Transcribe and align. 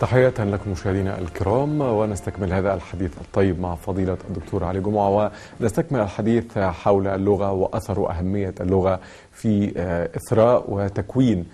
تحية 0.00 0.34
لكم 0.38 0.70
مشاهدينا 0.70 1.18
الكرام 1.18 1.80
ونستكمل 1.80 2.52
هذا 2.52 2.74
الحديث 2.74 3.18
الطيب 3.20 3.60
مع 3.60 3.74
فضيلة 3.74 4.18
الدكتور 4.30 4.64
علي 4.64 4.80
جمعة 4.80 5.30
ونستكمل 5.60 6.00
الحديث 6.00 6.58
حول 6.58 7.06
اللغة 7.06 7.52
وأثر 7.52 8.00
وأهمية 8.00 8.54
اللغة 8.60 9.00
في 9.32 9.72
إثراء 10.16 10.64
وتكوين 10.68 11.46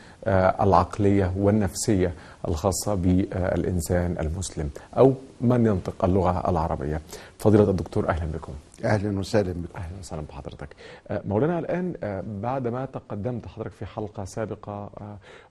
العقلية 0.61 1.33
والنفسية 1.37 2.13
الخاصة 2.49 2.95
بالإنسان 2.95 4.17
المسلم 4.21 4.71
أو 4.99 5.15
من 5.41 5.67
ينطق 5.67 6.05
اللغة 6.05 6.51
العربية. 6.51 7.01
فضيلة 7.39 7.71
الدكتور 7.71 8.09
أهلا 8.09 8.27
بكم. 8.35 8.53
أهلا 8.85 9.19
وسهلا 9.19 9.53
بكم. 9.53 9.77
أهلا 9.79 9.99
وسهلا 10.01 10.23
بحضرتك. 10.29 10.69
مولانا 11.11 11.59
الآن 11.59 11.95
بعد 12.43 12.69
ما 12.69 12.85
تقدمت 12.85 13.47
حضرتك 13.47 13.73
في 13.73 13.87
حلقة 13.87 14.25
سابقة 14.25 14.91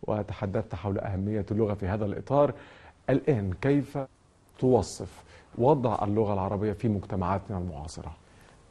وتحدثت 0.03 0.75
حول 0.75 0.99
أهمية 0.99 1.45
اللغة 1.51 1.73
في 1.73 1.87
هذا 1.87 2.05
الإطار 2.05 2.53
الآن 3.09 3.53
كيف 3.61 3.97
توصف 4.59 5.23
وضع 5.57 6.03
اللغة 6.03 6.33
العربية 6.33 6.73
في 6.73 6.87
مجتمعاتنا 6.87 7.57
المعاصرة؟ 7.57 8.15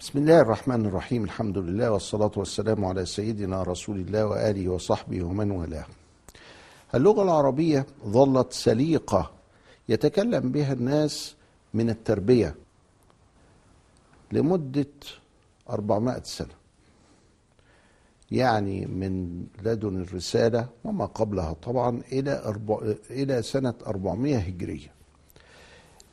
بسم 0.01 0.19
الله 0.19 0.41
الرحمن 0.41 0.87
الرحيم 0.87 1.25
الحمد 1.25 1.59
لله 1.59 1.91
والصلاة 1.91 2.31
والسلام 2.37 2.85
على 2.85 3.07
سيدنا 3.07 3.63
رسول 3.63 3.97
الله 3.97 4.27
وآله 4.27 4.69
وصحبه 4.69 5.23
ومن 5.23 5.51
والاه. 5.51 5.87
اللغة 6.95 7.23
العربية 7.23 7.87
ظلت 8.07 8.53
سليقة 8.53 9.31
يتكلم 9.89 10.53
بها 10.53 10.73
الناس 10.73 11.37
من 11.75 11.91
التربية 11.91 12.55
لمدة 14.33 14.87
400 15.71 16.23
سنة. 16.23 16.62
يعني 18.33 18.87
من 18.87 19.45
لدن 19.63 20.03
الرسالة 20.03 20.69
وما 20.85 21.07
قبلها 21.07 21.53
طبعا 21.53 22.03
إلى 22.13 22.43
أربع 22.45 22.95
إلى 23.11 23.43
سنة 23.43 23.75
400 23.87 24.39
هجرية. 24.39 24.93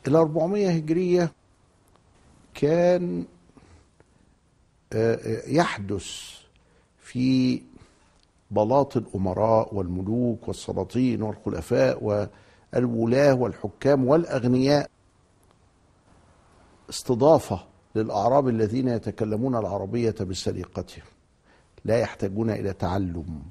ال 0.07 0.15
400 0.15 0.69
هجرية 0.69 1.31
كان 2.53 3.25
يحدث 5.47 6.07
في 6.99 7.61
بلاط 8.51 8.97
الأمراء 8.97 9.75
والملوك 9.75 10.47
والسلاطين 10.47 11.21
والخلفاء 11.21 12.03
والولاة 12.73 13.33
والحكام 13.33 14.07
والأغنياء. 14.07 14.89
استضافة 16.89 17.65
للأعراب 17.95 18.47
الذين 18.47 18.87
يتكلمون 18.87 19.55
العربية 19.55 20.15
بسليقتهم. 20.21 21.03
لا 21.85 21.97
يحتاجون 21.99 22.49
إلى 22.49 22.73
تعلم 22.73 23.41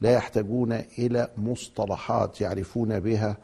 لا 0.00 0.12
يحتاجون 0.12 0.72
إلى 0.72 1.28
مصطلحات 1.38 2.40
يعرفون 2.40 3.00
بها 3.00 3.36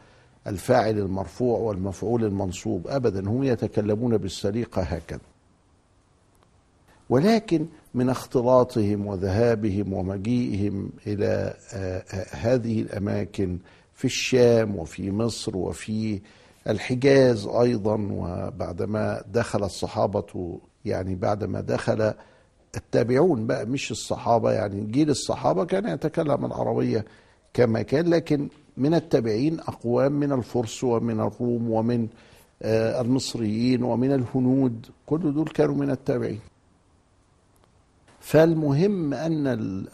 الفاعل 0.46 0.98
المرفوع 0.98 1.58
والمفعول 1.58 2.24
المنصوب 2.24 2.88
أبدا 2.88 3.28
هم 3.28 3.42
يتكلمون 3.44 4.16
بالسليقة 4.16 4.82
هكذا. 4.82 5.20
ولكن 7.10 7.66
من 7.94 8.10
اختلاطهم 8.10 9.06
وذهابهم 9.06 9.92
ومجيئهم 9.92 10.90
إلى 11.06 11.54
هذه 12.30 12.80
الأماكن 12.80 13.58
في 13.94 14.04
الشام 14.04 14.76
وفي 14.76 15.10
مصر 15.10 15.56
وفي 15.56 16.20
الحجاز 16.68 17.46
أيضا 17.46 18.08
وبعدما 18.12 19.22
دخل 19.32 19.64
الصحابة 19.64 20.58
يعني 20.84 21.14
بعدما 21.14 21.60
دخل 21.60 22.14
التابعون 22.76 23.46
بقى 23.46 23.66
مش 23.66 23.90
الصحابة 23.90 24.52
يعني. 24.52 24.80
جيل 24.80 25.10
الصحابة 25.10 25.64
كان 25.64 25.88
يتكلم 25.88 26.44
العربية 26.44 27.04
كما 27.54 27.82
كان 27.82 28.08
لكن 28.10 28.48
من 28.76 28.94
التابعين 28.94 29.60
أقوام 29.60 30.12
من 30.12 30.32
الفرس 30.32 30.84
ومن 30.84 31.20
الروم 31.20 31.70
ومن 31.70 32.08
المصريين 32.62 33.82
ومن 33.82 34.12
الهنود. 34.12 34.86
كل 35.06 35.34
دول 35.34 35.48
كانوا 35.48 35.74
من 35.74 35.90
التابعين. 35.90 36.40
فالمهم 38.20 39.14
أن 39.14 39.46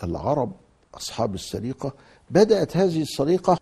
العرب 0.04 0.52
أصحاب 0.94 1.34
السليقه 1.34 1.92
بدأت 2.30 2.76
هذه 2.76 3.02
السليقه 3.02 3.58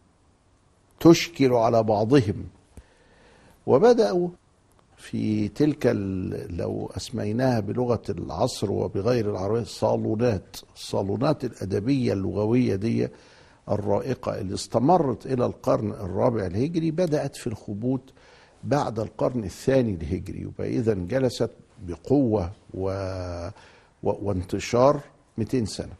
تشكل 1.00 1.52
على 1.52 1.82
بعضهم 1.82 2.44
وبدأوا 3.66 4.28
في 5.00 5.48
تلك 5.48 5.86
لو 6.50 6.90
أسميناها 6.96 7.60
بلغة 7.60 8.02
العصر 8.08 8.70
وبغير 8.70 9.30
العربية 9.30 9.62
صالونات 9.64 10.56
الصالونات 10.74 11.44
الأدبية 11.44 12.12
اللغوية 12.12 12.74
دي 12.74 13.08
الرائقة 13.70 14.40
اللي 14.40 14.54
استمرت 14.54 15.26
إلى 15.26 15.46
القرن 15.46 15.90
الرابع 15.90 16.46
الهجري 16.46 16.90
بدأت 16.90 17.36
في 17.36 17.46
الخبوط 17.46 18.00
بعد 18.64 19.00
القرن 19.00 19.44
الثاني 19.44 19.94
الهجري 19.94 20.50
اذا 20.60 20.94
جلست 20.94 21.50
بقوة 21.86 22.52
و 22.74 22.90
وانتشار 24.02 25.00
200 25.38 25.64
سنة. 25.64 25.92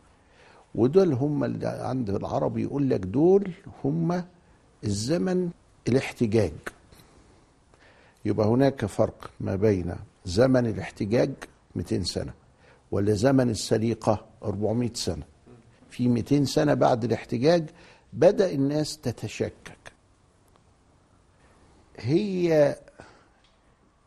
ودول 0.74 1.12
هم 1.12 1.44
اللي 1.44 1.66
عند 1.68 2.10
العرب 2.10 2.58
يقول 2.58 2.90
لك 2.90 3.00
دول 3.00 3.50
هم 3.84 4.24
الزمن 4.84 5.50
الاحتجاج. 5.88 6.52
يبقى 8.24 8.46
هناك 8.46 8.86
فرق 8.86 9.30
ما 9.40 9.56
بين 9.56 9.94
زمن 10.24 10.66
الاحتجاج 10.66 11.30
200 11.76 12.02
سنة 12.02 12.32
ولا 12.90 13.14
زمن 13.14 13.50
السليقة 13.50 14.26
400 14.42 14.90
سنة. 14.94 15.22
في 15.90 16.08
200 16.08 16.44
سنة 16.44 16.74
بعد 16.74 17.04
الاحتجاج 17.04 17.70
بدأ 18.12 18.50
الناس 18.52 18.98
تتشكك. 18.98 19.92
هي 21.96 22.76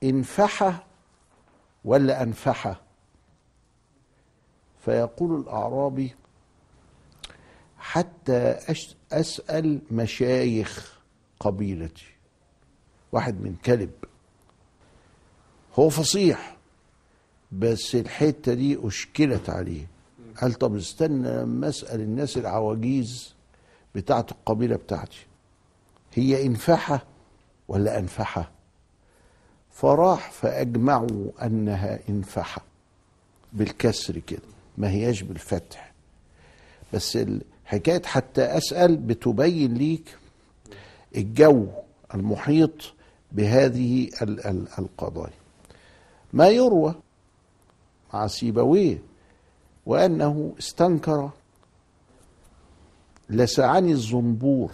انفحة 0.03 0.83
ولا 1.85 2.23
أنفحة؟ 2.23 2.81
فيقول 4.85 5.41
الأعرابي 5.41 6.15
حتى 7.77 8.57
أسأل 9.11 9.81
مشايخ 9.91 10.99
قبيلتي. 11.39 12.12
واحد 13.13 13.41
من 13.41 13.55
كلب. 13.65 13.91
هو 15.79 15.89
فصيح 15.89 16.57
بس 17.51 17.95
الحتة 17.95 18.53
دي 18.53 18.87
أشكلت 18.87 19.49
عليه. 19.49 19.87
قال 20.41 20.53
طب 20.53 20.75
استنى 20.75 21.29
لما 21.29 21.69
أسأل 21.69 22.01
الناس 22.01 22.37
العواجيز 22.37 23.33
بتاعت 23.95 24.31
القبيلة 24.31 24.75
بتاعتي. 24.75 25.25
هي 26.13 26.45
انفحة 26.45 27.03
ولا 27.67 27.99
أنفحة؟ 27.99 28.51
فراح 29.71 30.31
فأجمعوا 30.31 31.31
أنها 31.45 31.99
انفحة 32.09 32.61
بالكسر 33.53 34.19
كده 34.19 34.41
ما 34.77 34.89
هياش 34.89 35.21
بالفتح. 35.21 35.93
بس 36.93 37.17
حكاية 37.65 38.01
حتى 38.05 38.41
أسأل 38.41 38.97
بتبين 38.97 39.73
ليك 39.73 40.17
الجو 41.15 41.67
المحيط 42.13 42.93
بهذه 43.33 44.09
القضايا. 44.79 45.33
ما 46.33 46.47
يروى 46.47 46.95
مع 48.13 48.27
سيبويه 48.27 49.01
وأنه 49.85 50.53
استنكر 50.59 51.29
لسعني 53.29 53.91
الزنبور. 53.91 54.71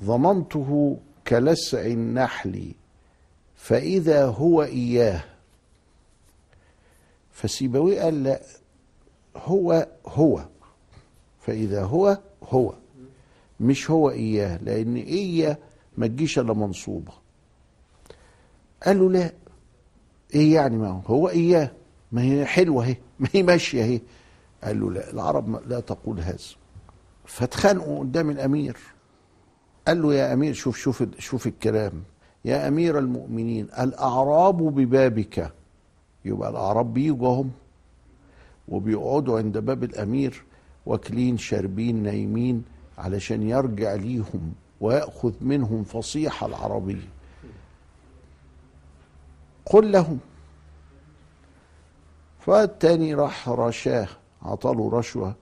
ظننته 0.00 0.98
كلسع 1.26 1.86
النحل 1.86 2.72
فإذا 3.56 4.26
هو 4.26 4.62
إياه. 4.62 5.24
فسيبويه 7.32 8.02
قال 8.02 8.22
لا 8.22 8.40
هو 9.36 9.88
هو. 10.06 10.44
فإذا 11.40 11.84
هو 11.84 12.18
هو. 12.42 12.74
مش 13.60 13.90
هو 13.90 14.10
إياه 14.10 14.56
لأن 14.56 14.96
إياه 14.96 15.58
ما 16.00 16.06
تجيش 16.06 16.38
إلا 16.38 16.52
منصوبة. 16.54 17.12
قال 18.82 18.98
له 18.98 19.10
لا. 19.10 19.32
إيه 20.34 20.54
يعني 20.54 20.76
ما 20.76 21.02
هو؟ 21.06 21.28
إياه. 21.28 21.70
ما 22.12 22.22
هي 22.22 22.46
حلوة 22.46 22.84
أهي. 22.84 22.96
ما 23.20 23.28
هي 23.32 23.42
ماشية 23.42 23.82
أهي. 23.84 24.00
قال 24.64 24.80
له 24.80 24.90
لا. 24.90 25.10
العرب 25.12 25.68
لا 25.68 25.80
تقول 25.80 26.20
هذا. 26.20 26.38
فاتخانقوا 27.24 28.00
قدام 28.00 28.30
الأمير. 28.30 28.76
قال 29.86 30.02
له 30.02 30.14
يا 30.14 30.32
أمير 30.32 30.52
شوف 30.54 30.76
شوف 30.76 31.04
شوف 31.18 31.46
الكلام. 31.46 32.02
يا 32.44 32.68
أمير 32.68 32.98
المؤمنين 32.98 33.64
الأعراب 33.64 34.56
ببابك. 34.56 35.52
يبقى 36.24 36.50
الأعراب 36.50 36.94
بيجوا 36.94 37.28
هم 37.28 37.50
وبيقعدوا 38.68 39.38
عند 39.38 39.58
باب 39.58 39.84
الأمير 39.84 40.44
واكلين 40.86 41.38
شاربين 41.38 42.02
نايمين 42.02 42.64
علشان 42.98 43.42
يرجع 43.42 43.94
ليهم. 43.94 44.52
ويأخذ 44.80 45.32
منهم 45.40 45.84
فصيحه 45.84 46.46
العربيه 46.46 47.08
قل 49.66 49.92
لهم. 49.92 50.18
فالتاني 52.38 53.14
راح 53.14 53.48
رشاه 53.48 54.08
عطاله 54.42 54.90
رشوة 54.90 55.34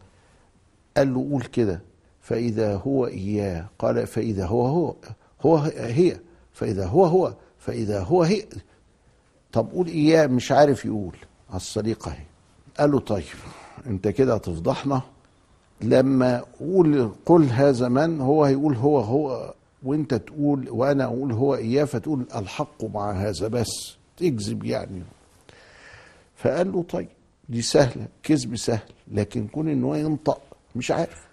قال 0.97 1.15
له 1.15 1.21
قول 1.31 1.43
كده 1.43 1.81
فإذا 2.21 2.77
هو 2.77 3.07
إياه. 3.07 3.67
قال 3.79 4.07
فإذا 4.07 4.47
هو 4.47 4.67
هو 4.67 4.95
هو 5.43 5.57
هي 5.77 6.21
فإذا 6.53 6.87
هو 6.87 7.05
هو 7.05 7.35
فإذا 7.59 8.03
هو 8.03 8.23
هي. 8.23 8.45
طب 9.53 9.71
قول 9.71 9.87
إياه 9.87 10.27
مش 10.27 10.53
عارف 10.53 10.85
يقول. 10.85 11.17
على 11.51 11.57
السليقة 11.57 12.11
أهي. 12.11 12.25
قال 12.79 12.91
له 12.91 13.01
طيب 13.01 13.25
أنت 13.87 14.09
كده 14.09 14.35
هتفضحنا. 14.35 15.03
لما 15.81 16.45
قول 16.61 17.11
قل 17.27 17.43
هذا 17.45 17.89
من 17.89 18.21
هو 18.21 18.45
هيقول 18.45 18.75
هو 18.75 19.01
هو 19.01 19.55
وأنت 19.83 20.15
تقول 20.15 20.71
وأنا 20.71 21.05
أقول 21.05 21.33
هو 21.33 21.55
إياه 21.55 21.85
فتقول 21.85 22.27
الحق 22.35 22.85
مع 22.85 23.13
هذا 23.13 23.49
بس. 23.49 23.97
تكذب 24.17 24.65
يعني. 24.65 25.03
فقال 26.37 26.73
له 26.73 26.83
طيب 26.83 27.09
دي 27.49 27.63
سهلة 27.63 28.07
كذب 28.23 28.57
سهل 28.57 28.89
لكن 29.09 29.47
كون 29.47 29.69
إن 29.69 29.85
هو 29.85 29.95
ينطق 29.95 30.41
مش 30.77 30.91
عارف. 30.91 31.27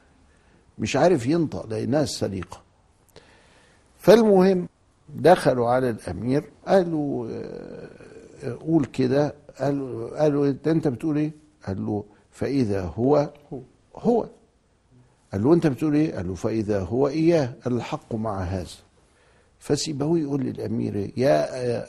مش 0.79 0.95
عارف 0.95 1.25
ينطق 1.27 1.65
لأنها 1.65 2.03
السليقة. 2.03 2.61
فالمهم 3.99 4.67
دخلوا 5.15 5.69
على 5.69 5.89
الأمير 5.89 6.43
قالوا 6.67 7.29
آه، 8.43 8.57
قول 8.61 8.85
كده. 8.85 9.35
قالوا 9.59 10.19
قالوا 10.21 10.53
أنت 10.67 10.87
بتقول 10.87 11.17
إيه؟ 11.17 11.31
قال 11.67 11.85
له 11.85 12.03
فإذا 12.31 12.81
هو 12.81 13.29
هو 13.53 13.59
قال 15.33 15.43
له 15.43 15.53
أنت 15.53 15.67
بتقول 15.67 15.95
إيه؟ 15.95 16.15
قال 16.15 16.27
له 16.27 16.35
فإذا 16.35 16.79
هو 16.83 17.07
إياه 17.07 17.53
الحق 17.67 18.15
مع 18.15 18.39
هذا. 18.41 18.67
فسيبويه 19.59 20.21
يقول 20.21 20.41
للأمير؟ 20.41 20.95
يا 21.17 21.47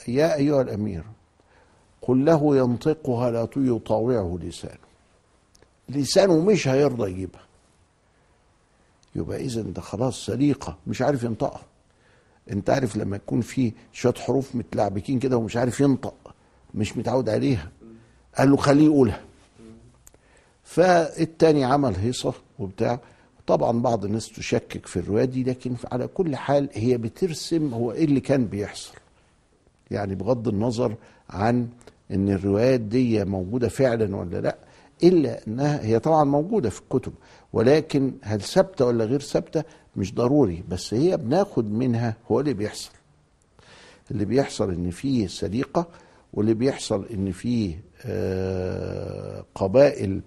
يا 0.09 0.35
أيها 0.37 0.63
الأمير 0.63 1.05
قل 2.03 2.25
له 2.25 2.57
ينطقها 2.57 3.31
لا 3.31 3.49
يطاوعه 3.57 4.39
لسانه. 4.43 4.87
لسانه 5.89 6.41
مش 6.45 6.69
هيرضى 6.69 7.11
يجيبها. 7.11 7.43
يبقى 9.17 9.41
إذا 9.45 9.63
ده 9.63 9.81
خلاص 9.81 10.27
سليقة 10.27 10.79
مش 10.87 11.03
عارف 11.03 11.23
ينطقها. 11.23 11.63
أنت 12.51 12.71
عارف 12.71 12.97
لما 12.97 13.17
يكون 13.17 13.41
في 13.41 13.73
شوية 13.93 14.15
حروف 14.15 14.55
متلعبكين 14.57 15.19
كده 15.19 15.37
ومش 15.37 15.57
عارف 15.57 15.81
ينطق 15.81 16.35
مش 16.75 16.97
متعود 16.97 17.29
عليها. 17.29 17.71
قال 18.39 18.51
له 18.51 18.57
خليه 18.57 18.85
يقولها. 18.85 19.21
فالتاني 20.67 21.65
عمل 21.65 21.95
هيصة 21.97 22.33
وبتاع. 22.59 23.01
طبعا 23.47 23.81
بعض 23.81 24.05
الناس 24.05 24.33
تشكك 24.33 24.87
في 24.87 24.97
الرواية 24.97 25.25
دي 25.25 25.45
لكن 25.45 25.75
على 25.93 26.07
كل 26.07 26.37
حال 26.37 26.69
هي 26.73 26.99
بترسم 26.99 27.75
هو 27.75 27.93
إيه 27.93 28.05
اللي 28.05 28.21
كان 28.21 28.47
بيحصل. 28.47 28.95
يعني 29.91 30.15
بغض 30.15 30.49
النظر 30.49 30.95
عن 31.31 31.69
إن 32.11 32.29
الروايات 32.29 32.81
دي 32.81 33.25
موجودة 33.25 33.69
فعلا 33.69 34.17
ولا 34.17 34.41
لأ 34.41 34.57
إلا 35.05 35.47
إنها 35.47 35.85
هي 35.85 35.99
طبعا 35.99 36.25
موجودة 36.25 36.71
في 36.71 36.81
الكتب 36.81 37.13
ولكن 37.53 38.13
هل 38.23 38.41
ثابتة 38.41 38.85
ولا 38.85 39.05
غير 39.05 39.21
ثابتة 39.21 39.65
مش 39.97 40.15
ضروري 40.15 40.65
بس 40.69 40.95
هي 40.95 41.17
بناخد 41.17 41.73
منها 41.73 42.17
هو 42.31 42.41
اللي 42.41 42.55
بيحصل. 42.55 42.91
اللي 44.11 44.25
بيحصل 44.25 44.71
إن 44.73 44.91
فيه 44.91 45.27
سليقه 45.27 45.87
واللي 46.33 46.55
بيحصل 46.55 47.07
إن 47.15 47.33
فيه 47.33 47.81
آه، 48.05 49.45
قبائل 49.55 50.21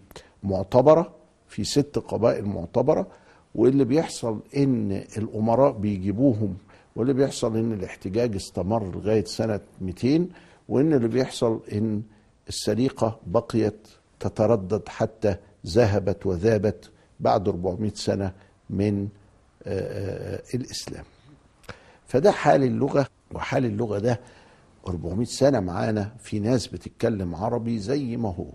معتبرة 0.44 1.12
في 1.48 1.64
ست 1.64 2.00
قبائل 2.08 2.46
معتبرة 2.46 3.08
واللي 3.56 3.86
بيحصل 3.86 4.40
إن 4.58 4.92
الأمراء 5.18 5.72
بيجيبوهم 5.72 6.58
واللي 6.96 7.14
بيحصل 7.14 7.58
إن 7.58 7.74
الاحتجاج 7.74 8.36
استمر 8.36 8.96
لغاية 8.96 9.26
سنة 9.26 9.60
200 9.82 10.28
وإن 10.70 10.94
اللي 10.94 11.08
بيحصل 11.08 11.60
إن 11.72 12.02
السليقه 12.48 13.20
بقيت 13.28 13.88
تتردد 14.20 14.90
حتى 14.90 15.36
ذهبت 15.68 16.26
وذابت 16.26 16.90
بعد 17.20 17.48
400 17.48 17.92
سنة 17.96 18.32
من 18.70 19.08
آه، 19.64 20.36
آه، 20.36 20.42
الإسلام. 20.54 21.04
فده 22.08 22.32
حال 22.32 22.64
اللغة 22.64 23.08
وحال 23.34 23.66
اللغة 23.66 24.00
ده 24.00 24.20
400 24.88 25.26
سنة 25.26 25.60
معانا 25.60 26.12
في 26.20 26.40
ناس 26.40 26.68
بتتكلم 26.68 27.36
عربي 27.36 27.80
زي 27.80 28.18
ما 28.18 28.30
هو. 28.30 28.48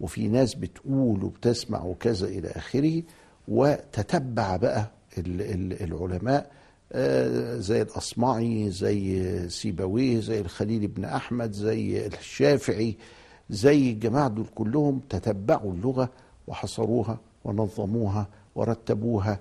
وفي 0.00 0.28
ناس 0.28 0.54
بتقول 0.54 1.24
وبتسمع 1.24 1.82
وكذا 1.84 2.26
إلى 2.28 2.48
آخره 2.48 3.02
وتتبع 3.48 4.56
بقى 4.56 4.90
ال- 5.18 5.42
ال- 5.42 5.82
العلماء 5.82 6.50
آه، 6.92 7.56
زي 7.56 7.82
الأصمعي 7.82 8.70
زي 8.70 9.48
سيبويه 9.48 10.20
زي 10.20 10.40
الخليل 10.40 10.86
بن 10.86 11.04
أحمد 11.04 11.52
زي 11.52 12.06
الشافعي 12.06 12.96
زي 13.50 13.90
الجماعة 13.90 14.28
دول 14.28 14.46
كلهم 14.54 15.00
تتبعوا 15.10 15.72
اللغة 15.72 16.08
وحصروها 16.46 17.18
ونظموها 17.44 18.28
ورتبوها 18.54 19.40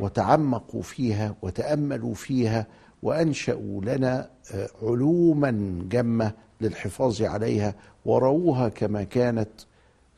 وتعمقوا 0.00 0.82
فيها 0.82 1.34
وتأملوا 1.42 2.14
فيها 2.14 2.66
وأنشأوا 3.02 3.80
لنا 3.84 4.30
آه، 4.54 4.68
علوما 4.82 5.80
جمه 5.90 6.32
للحفاظ 6.60 7.22
عليها 7.22 7.74
ورووها 8.04 8.68
كما 8.68 9.02
كانت 9.02 9.48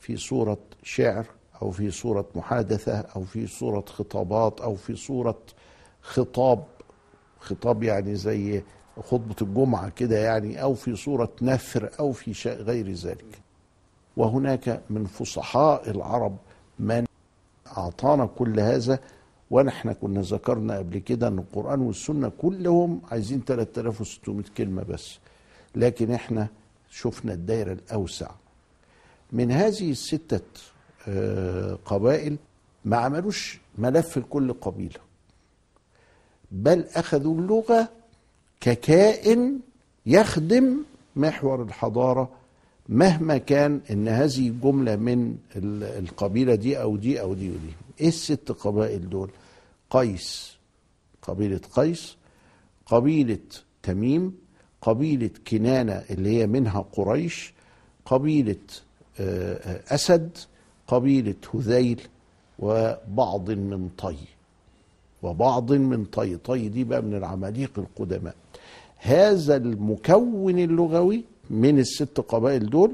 في 0.03 0.17
صورة 0.17 0.59
شعر 0.83 1.27
أو 1.63 1.71
في 1.71 1.91
صورة 1.91 2.27
محادثة 2.35 2.99
أو 2.99 3.25
في 3.25 3.47
صورة 3.47 3.85
خطابات 3.89 4.61
أو 4.61 4.75
في 4.75 4.97
صورة 4.97 5.39
خطاب 6.03 6.65
خطاب 7.41 7.83
يعني 7.83 8.15
زي 8.15 8.63
خطبة 9.03 9.37
الجمعة 9.43 9.89
كده 9.89 10.19
يعني 10.19 10.63
أو 10.63 10.75
في 10.75 10.97
صورة 10.97 11.33
نثر 11.43 11.91
أو 12.01 12.13
في 12.13 12.35
شيء 12.35 12.53
غير 12.63 12.93
ذلك. 12.93 13.41
وهناك 14.17 14.83
من 14.91 15.05
فصحاء 15.05 15.91
العرب 15.91 16.37
من 16.79 17.05
أعطانا 17.77 18.27
كل 18.27 18.61
هذا 18.61 18.99
ونحن 19.51 19.93
كنا 19.93 20.21
ذكرنا 20.21 20.79
قبل 20.79 20.99
كده 20.99 21.29
أن 21.29 21.39
القرآن 21.39 21.81
والسنة 21.81 22.29
كلهم 22.39 23.01
عايزين 23.11 23.43
3600 23.47 24.45
كلمة 24.57 24.83
بس. 24.83 25.19
لكن 25.75 26.11
إحنا 26.13 26.49
شفنا 26.91 27.33
الدائرة 27.33 27.73
الأوسع. 27.73 28.31
من 29.33 29.51
هذه 29.53 29.91
الستة 29.91 30.41
آه، 31.09 31.79
قبائل 31.85 32.37
ما 32.85 32.97
عملوش 32.97 33.59
ملف 33.79 34.19
لكل 34.19 34.53
قبيلة 34.53 35.01
بل 36.53 36.85
أخذوا 36.95 37.35
اللغة 37.39 37.89
ككائن 38.61 39.59
يخدم 40.07 40.77
محور 41.17 41.63
الحضارة 41.63 42.29
مهما 42.89 43.39
كان 43.39 43.81
إن 43.91 44.09
هذه 44.09 44.55
جملة 44.63 44.97
من 44.97 45.37
ال- 45.57 46.05
القبيلة 46.05 46.55
دي 46.55 46.81
أو 46.83 46.97
دي 46.97 47.21
أو 47.21 47.35
دي 47.35 47.51
ودي 47.51 47.73
إيه 48.01 48.09
الست 48.09 48.53
قبائل 48.53 49.09
دول؟ 49.11 49.31
قيس 49.91 50.57
قبيلة 51.23 51.61
قيس 51.73 52.17
قبيلة 52.87 53.39
تميم 53.83 54.35
قبيلة 54.81 55.31
كنانة 55.49 55.93
اللي 56.11 56.39
هي 56.39 56.47
منها 56.47 56.81
قريش 56.93 57.53
قبيلة 58.05 58.57
أسد 59.21 60.31
قبيلة 60.89 61.35
هذيل 61.55 62.01
وبعض 62.59 63.51
من 63.51 63.89
طي. 63.99 64.17
وبعض 65.23 65.73
من 65.73 66.05
طي. 66.05 66.37
طي 66.37 66.69
دي 66.69 66.85
بقى 66.85 67.03
من 67.03 67.15
العماليق 67.15 67.71
القدماء. 67.79 68.35
هذا 68.99 69.57
المكون 69.57 70.59
اللغوي 70.59 71.25
من 71.51 71.79
الست 71.79 72.21
قبائل 72.21 72.71
دول 72.71 72.93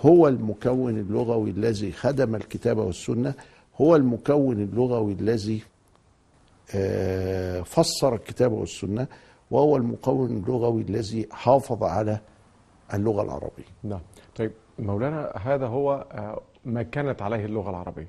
هو 0.00 0.28
المكون 0.28 0.98
اللغوي 0.98 1.50
الذي 1.50 1.92
خدم 1.92 2.34
الكتاب 2.34 2.78
والسنة 2.78 3.34
هو 3.80 3.96
المكون 3.96 4.62
اللغوي 4.62 5.12
الذي 5.12 5.62
آه، 6.74 7.60
فسر 7.62 8.14
الكتاب 8.14 8.52
والسنة 8.52 9.06
وهو 9.50 9.76
المكون 9.76 10.36
اللغوي 10.36 10.82
الذي 10.82 11.26
حافظ 11.30 11.82
على 11.82 12.20
اللغة 12.94 13.22
العربية. 13.22 13.64
نعم. 13.82 14.00
طيب 14.36 14.52
مولانا 14.78 15.32
هذا 15.42 15.66
هو 15.66 16.06
آه، 16.12 16.40
ما 16.64 16.82
كانت 16.82 17.22
عليه 17.22 17.44
اللغة 17.44 17.70
العربية 17.70 18.08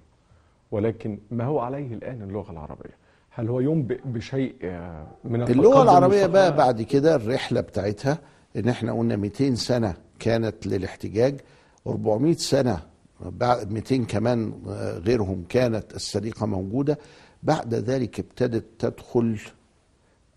ولكن 0.72 1.20
ما 1.32 1.44
هو 1.46 1.60
عليه 1.60 1.94
الآن 1.94 2.22
اللغة 2.22 2.52
العربية؟ 2.52 2.98
هل 3.30 3.50
هو 3.50 3.60
ينبئ 3.60 4.00
بشيء 4.06 4.56
آه، 4.64 5.08
من 5.24 5.42
اللغة 5.42 5.68
التقدم 5.68 5.82
العربية 5.82 6.26
بقى؟ 6.26 6.56
بعد 6.58 6.82
كده 6.82 7.16
الرحلة 7.16 7.62
بتاعتها 7.62 8.18
إن 8.56 8.70
إحنا 8.70 8.94
قلنا 8.94 9.16
200 9.16 9.56
سنة 9.56 9.94
كانت 10.20 10.68
للاحتجاج 10.68 11.42
400 11.88 12.34
سنة 12.34 12.80
بعد 13.22 13.72
200 13.72 13.98
كمان 14.06 14.54
آه، 14.70 14.98
غيرهم 14.98 15.44
كانت 15.50 15.96
السليقة 15.96 16.46
موجودة. 16.46 16.98
بعد 17.44 17.74
ذلك 17.74 18.20
ابتدت 18.20 18.66
تدخل 18.80 19.40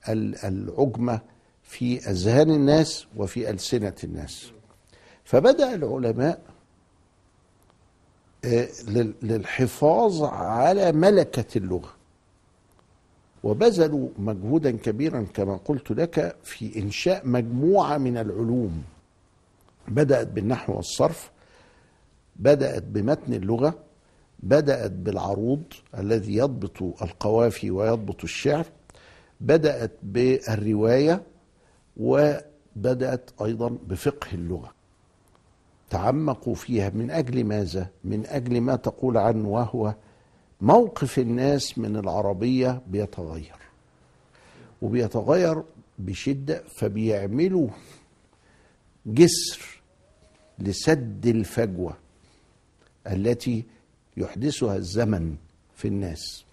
ال- 0.08 0.36
العجمة 0.44 1.20
في 1.72 2.10
أذهان 2.10 2.50
الناس 2.50 3.06
وفي 3.16 3.50
ألسنة 3.50 3.94
الناس. 4.04 4.52
فبدأ 5.24 5.74
العلماء 5.74 6.42
آه، 8.44 8.68
لل- 8.88 9.14
للحفاظ 9.22 10.22
على 10.22 10.92
ملكة 10.92 11.58
اللغة. 11.58 11.92
وبذلوا 13.42 14.08
مجهودا 14.18 14.70
كبيرا 14.70 15.26
كما 15.34 15.56
قلت 15.56 15.90
لك 15.90 16.36
في 16.44 16.78
إنشاء 16.78 17.26
مجموعة 17.28 17.98
من 17.98 18.16
العلوم. 18.16 18.82
بدأت 19.88 20.26
بالنحو 20.26 20.76
والصرف 20.76 21.30
بدأت 22.36 22.82
بمتن 22.82 23.34
اللغة 23.34 23.74
بدأت 24.38 24.90
بالعروض 24.90 25.62
الذي 25.98 26.36
يضبط 26.36 26.82
القوافي 27.02 27.70
ويضبط 27.70 28.24
الشعر 28.24 28.66
بدأت 29.40 29.90
بالرواية 30.02 31.22
وبدأت 31.96 33.30
أيضا 33.42 33.68
بفقه 33.68 34.34
اللغة. 34.34 34.72
تعمقوا 35.90 36.54
فيها 36.54 36.90
من 36.90 37.10
أجل 37.10 37.44
ماذا؟ 37.44 37.88
من 38.04 38.26
أجل 38.26 38.60
ما 38.60 38.76
تقول 38.76 39.16
عنه 39.16 39.48
وهو 39.48 39.94
موقف 40.60 41.18
الناس 41.18 41.78
من 41.78 41.96
العربية 41.96 42.82
بيتغير. 42.86 43.56
وبيتغير 44.82 45.62
بشدة 45.98 46.62
فبيعملوا 46.68 47.68
جسر 49.06 49.82
لسد 50.58 51.26
الفجوة 51.26 51.96
التي 53.06 53.64
يحدثها 54.16 54.76
الزمن 54.76 55.36
في 55.76 55.88
الناس. 55.88 56.44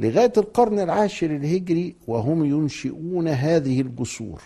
لغاية 0.00 0.32
القرن 0.36 0.78
العاشر 0.80 1.26
الهجري 1.36 1.94
وهم 2.06 2.44
ينشئون 2.44 3.28
هذه 3.28 3.80
الجسور. 3.80 4.42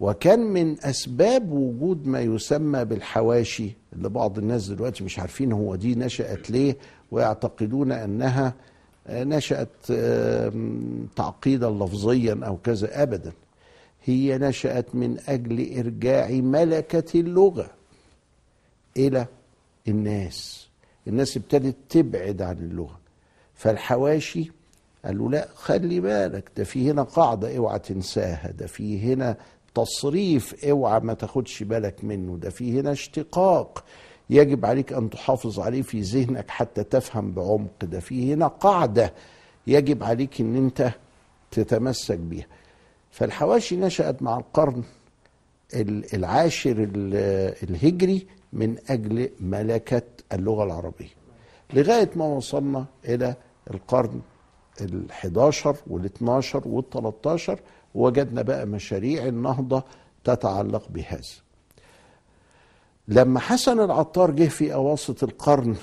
وكان 0.00 0.40
من 0.40 0.76
أسباب 0.84 1.52
وجود 1.52 2.06
ما 2.06 2.20
يسمى 2.20 2.84
بالحواشي 2.84 3.70
اللي 3.92 4.08
بعض 4.08 4.38
الناس 4.38 4.66
دلوقتي 4.68 5.04
مش 5.04 5.18
عارفين 5.18 5.52
هو 5.52 5.74
دي 5.74 5.94
نشأت 5.94 6.50
ليه 6.50 6.76
ويعتقدون 7.10 7.92
أنها 7.92 8.54
نشأت 9.10 9.68
تعقيدا 11.16 11.70
لفظيا 11.70 12.40
أو 12.46 12.56
كذا 12.56 13.02
أبدا. 13.02 13.32
هي 14.04 14.38
نشأت 14.38 14.94
من 14.94 15.18
أجل 15.28 15.78
إرجاع 15.78 16.28
ملكة 16.30 17.20
اللغة 17.20 17.70
إلى 18.96 19.26
الناس. 19.88 20.68
الناس 21.08 21.36
ابتدت 21.36 21.76
تبعد 21.88 22.42
عن 22.42 22.56
اللغة. 22.58 23.03
فالحواشي 23.54 24.50
قالوا 25.04 25.30
لا 25.30 25.48
خلي 25.54 26.00
بالك 26.00 26.50
ده 26.56 26.64
في 26.64 26.90
هنا 26.90 27.02
قاعدة 27.02 27.56
اوعى 27.56 27.78
تنساها 27.78 28.50
ده 28.50 28.66
في 28.66 29.00
هنا 29.00 29.36
تصريف 29.74 30.64
اوعى 30.64 31.00
ما 31.00 31.14
تاخدش 31.14 31.62
بالك 31.62 32.04
منه 32.04 32.36
ده 32.36 32.50
في 32.50 32.80
هنا 32.80 32.92
اشتقاق 32.92 33.84
يجب 34.30 34.66
عليك 34.66 34.92
أن 34.92 35.10
تحافظ 35.10 35.60
عليه 35.60 35.82
في 35.82 36.00
ذهنك 36.00 36.50
حتى 36.50 36.84
تفهم 36.84 37.32
بعمق 37.32 37.84
ده 37.84 38.00
في 38.00 38.32
هنا 38.34 38.46
قاعدة 38.46 39.12
يجب 39.66 40.02
عليك 40.02 40.40
إن 40.40 40.56
أنت 40.56 40.90
تتمسك 41.50 42.18
بيها. 42.18 42.46
فالحواشي 43.10 43.76
نشأت 43.76 44.22
مع 44.22 44.36
القرن 44.38 44.82
العاشر 46.14 46.88
الهجري 47.62 48.26
من 48.52 48.76
أجل 48.88 49.30
ملكة 49.40 50.02
اللغة 50.32 50.64
العربية. 50.64 51.08
لغاية 51.72 52.10
ما 52.16 52.24
وصلنا 52.24 52.84
إلى 53.04 53.34
القرن 53.70 54.20
ال11 54.80 55.74
وال12 55.90 56.56
وال13 56.64 57.52
وجدنا 57.94 58.42
بقى 58.42 58.66
مشاريع 58.66 59.26
النهضة 59.26 59.84
تتعلق 60.24 60.88
بهذا. 60.88 61.20
لما 63.08 63.40
حسن 63.40 63.80
العطار 63.80 64.30
جه 64.30 64.48
في 64.48 64.74
أواسط 64.74 65.22
القرن 65.22 65.76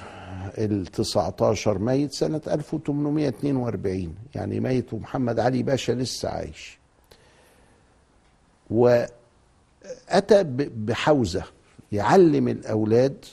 ال19 0.58 1.68
ميت 1.68 2.12
سنة 2.14 2.42
1842 2.48 4.16
يعني 4.36 4.60
ميت 4.60 4.94
ومحمد 4.94 5.40
علي 5.40 5.64
باشا 5.64 5.92
لسه 5.92 6.30
عايش. 6.30 6.80
وأتى 8.70 10.44
بحوزة 10.76 11.44
يعلم 11.92 12.48
الأولاد 12.48 13.26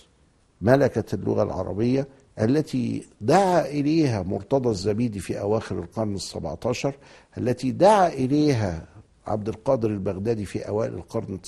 ملكة 0.62 1.14
اللغة 1.14 1.43
العربية 1.43 2.07
التي 2.40 3.07
دعا 3.21 3.66
إليها 3.66 4.23
مرتضى 4.23 4.68
الزبيدي 4.68 5.18
في 5.21 5.40
أواخر 5.40 5.78
القرن 5.78 6.14
السبعتاشر 6.14 6.95
التي 7.38 7.71
دعا 7.71 8.09
إليها 8.09 8.87
عبد 9.26 9.49
القادر 9.49 9.88
البغدادي 9.90 10.45
في 10.45 10.68
أوائل 10.68 10.95
القرن 10.95 11.38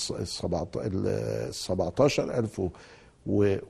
السبعتاشر 0.85 2.39
ألف 2.39 2.61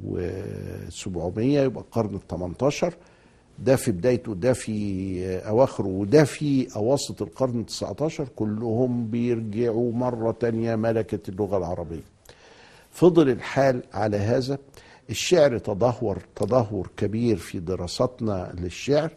وسبعمية 0.02 1.62
يبقى 1.62 1.84
القرن 1.84 2.16
الثمنتاشر 2.16 2.94
ده 3.60 3.76
في 3.76 3.92
بدايته 3.92 4.34
ده 4.36 4.54
في 4.54 5.26
أواخره 5.48 5.88
وده 5.88 6.24
في 6.24 6.76
أواسط 6.76 7.22
القرن 7.22 7.60
التسعتاشر. 7.60 8.28
كلهم 8.36 9.08
بيرجعوا 9.08 9.92
مرة 9.94 10.32
تانية 10.32 10.76
ملكة 10.76 11.30
اللغة 11.30 11.58
العربية. 11.58 12.04
فضل 12.92 13.30
الحال 13.30 13.84
على 13.94 14.18
هذا. 14.18 14.58
الشعر 15.12 15.58
تدهور 15.58 16.22
تدهور 16.36 16.90
كبير 16.98 17.38
في 17.38 17.60
دراستنا 17.60 18.54
للشعر 18.58 19.12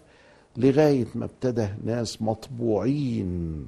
لغاية 0.57 1.07
ما 1.15 1.25
ابتدى 1.25 1.69
ناس 1.85 2.23
مطبوعين 2.23 3.67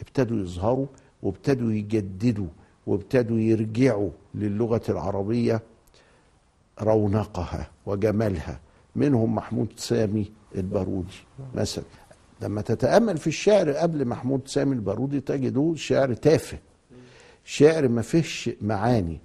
ابتدوا 0.00 0.40
يظهروا 0.40 0.86
وابتدوا 1.22 1.72
يجددوا 1.72 2.46
وابتدوا 2.86 3.38
يرجعوا 3.38 4.10
للغة 4.34 4.82
العربية 4.88 5.62
رونقها 6.82 7.70
وجمالها. 7.86 8.60
منهم 8.96 9.34
محمود 9.34 9.68
سامي 9.76 10.30
البارودي 10.54 11.24
مثلا. 11.54 11.84
لما 12.42 12.60
تتأمل 12.60 13.18
في 13.18 13.26
الشعر 13.26 13.70
قبل 13.70 14.04
محمود 14.04 14.40
سامي 14.48 14.74
البارودي 14.74 15.20
تجده 15.20 15.72
شعر 15.76 16.14
تافه. 16.14 16.58
شعر 17.44 17.88
ما 17.88 18.02
فيش 18.02 18.50
معاني. 18.60 19.20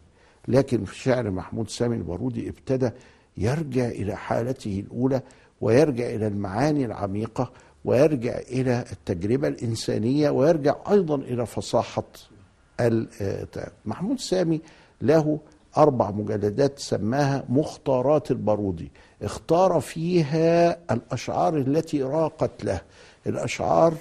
لكن 0.47 0.85
في 0.85 0.95
شعر 0.99 1.29
محمود 1.31 1.69
سامي 1.69 1.95
البارودي 1.95 2.49
ابتدى 2.49 2.89
يرجع 3.37 3.85
إلى 3.87 4.15
حالته 4.15 4.83
الأولى 4.87 5.21
ويرجع 5.61 6.05
إلى 6.09 6.27
المعاني 6.27 6.85
العميقة 6.85 7.51
ويرجع 7.85 8.37
إلى 8.37 8.85
التجربة 8.91 9.47
الإنسانية 9.47 10.29
ويرجع 10.29 10.75
أيضا 10.91 11.15
إلى 11.15 11.45
فصاحة 11.45 12.03
محمود 13.85 14.19
سامي 14.19 14.61
له 15.01 15.39
أربع 15.77 16.11
مجلدات 16.11 16.79
سماها 16.79 17.43
مختارات 17.49 18.31
البارودي 18.31 18.91
اختار 19.21 19.79
فيها 19.79 20.77
الأشعار 20.93 21.57
التي 21.57 22.03
راقت 22.03 22.63
له 22.65 22.81
الأشعار 23.27 23.93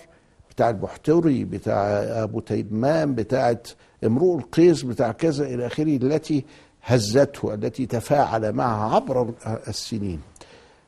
بتاع 0.51 0.71
البحتري 0.71 1.45
بتاع 1.45 1.87
أبو 2.23 2.41
تيمام 2.41 3.15
بتاعت 3.15 3.69
امرؤ 4.05 4.39
القيس 4.39 4.83
بتاع 4.83 5.13
كذا 5.13 5.47
إلى 5.47 5.67
آخره 5.67 5.97
التي 5.97 6.45
هزته 6.83 7.55
التي 7.55 7.87
تفاعل 7.87 8.53
معها 8.53 8.95
عبر 8.95 9.35
السنين. 9.69 10.21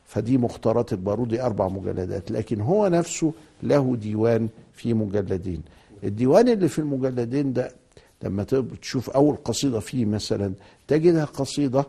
فدي 0.05 0.37
مختارات 0.37 0.93
البارودي 0.93 1.41
أربع 1.41 1.67
مجلدات 1.67 2.31
لكن 2.31 2.61
هو 2.61 2.87
نفسه 2.87 3.33
له 3.63 3.95
ديوان 3.95 4.49
في 4.73 4.93
مجلدين. 4.93 5.61
الديوان 6.03 6.47
اللي 6.47 6.67
في 6.67 6.79
المجلدين 6.79 7.53
ده 7.53 7.71
لما 8.23 8.43
تشوف 8.81 9.09
أول 9.09 9.35
قصيدة 9.45 9.79
فيه 9.79 10.05
مثلا 10.05 10.53
تجدها 10.87 11.25
قصيدة 11.25 11.85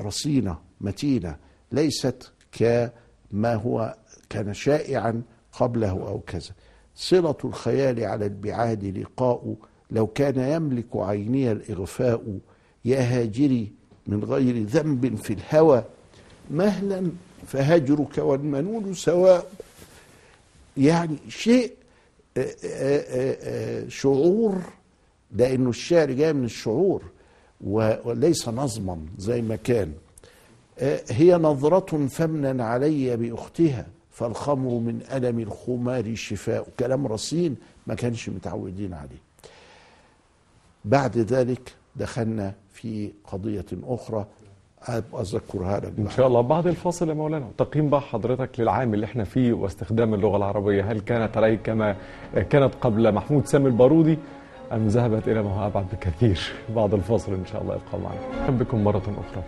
رصينة 0.00 0.56
متينة 0.80 1.36
ليست 1.72 2.32
كما 2.52 3.54
هو 3.54 3.96
كان 4.30 4.54
شائعا 4.54 5.22
قبله 5.52 5.90
أو 5.90 6.20
كذا. 6.26 6.50
صلة 6.96 7.36
الخيال 7.44 8.04
على 8.04 8.26
البعاد 8.26 8.84
لقاء 8.84 9.54
لو 9.92 10.06
كان 10.06 10.38
يملك 10.40 10.86
عيني 10.94 11.52
الإغفاء 11.52 12.38
يا 12.84 13.00
هاجري 13.00 13.72
من 14.06 14.24
غير 14.24 14.62
ذنب 14.62 15.16
في 15.16 15.32
الهوى 15.32 15.84
مهلا 16.50 17.10
فهجرك 17.46 18.18
والمنون 18.18 18.94
سواء. 18.94 19.52
يعني 20.76 21.16
شيء 21.28 21.72
شعور 23.88 24.58
لأنه 25.36 25.70
الشعر 25.70 26.10
جاي 26.10 26.32
من 26.32 26.44
الشعور 26.44 27.02
وليس 27.60 28.48
نظما 28.48 28.98
زي 29.18 29.42
ما 29.42 29.56
كان. 29.56 29.92
هي 31.10 31.34
نظرة 31.34 32.06
فمنا 32.06 32.64
علي 32.64 33.16
بأختها 33.16 33.86
فالخمر 34.10 34.70
من 34.70 35.00
ألم 35.12 35.38
الخمار 35.38 36.14
شفاء. 36.14 36.68
كلام 36.78 37.06
رصين 37.06 37.56
ما 37.86 37.94
كانش 37.94 38.28
متعودين 38.28 38.94
عليه. 38.94 39.31
بعد 40.84 41.18
ذلك 41.18 41.74
دخلنا 41.96 42.54
في 42.72 43.12
قضية 43.32 43.66
أخرى. 43.84 44.26
أذكرها 45.20 45.80
لك 45.80 45.92
إن 45.98 46.10
شاء 46.10 46.26
الله. 46.26 46.40
بعد 46.40 46.66
الفاصل 46.66 47.08
يا 47.08 47.14
مولانا. 47.14 47.48
تقييم 47.58 47.90
بقى 47.90 48.00
حضرتك 48.00 48.60
للعام 48.60 48.94
اللي 48.94 49.06
إحنا 49.06 49.24
فيه 49.24 49.52
واستخدام 49.52 50.14
اللغة 50.14 50.36
العربية. 50.36 50.92
هل 50.92 51.00
كانت 51.00 51.36
عليه 51.36 51.54
كما 51.54 51.96
كانت 52.50 52.74
قبل 52.80 53.14
محمود 53.14 53.46
سامي 53.46 53.66
البارودي؟ 53.66 54.18
أم 54.72 54.86
ذهبت 54.86 55.28
إلى 55.28 55.42
ما 55.42 55.50
هو 55.50 55.66
أبعد 55.66 55.86
بكثير 55.92 56.52
بعد 56.76 56.94
الفاصل 56.94 57.34
إن 57.34 57.46
شاء 57.46 57.62
الله 57.62 57.74
ابقوا 57.74 58.00
معنا. 58.00 58.58
بكم 58.58 58.84
مرة 58.84 58.98
أخرى. 58.98 59.42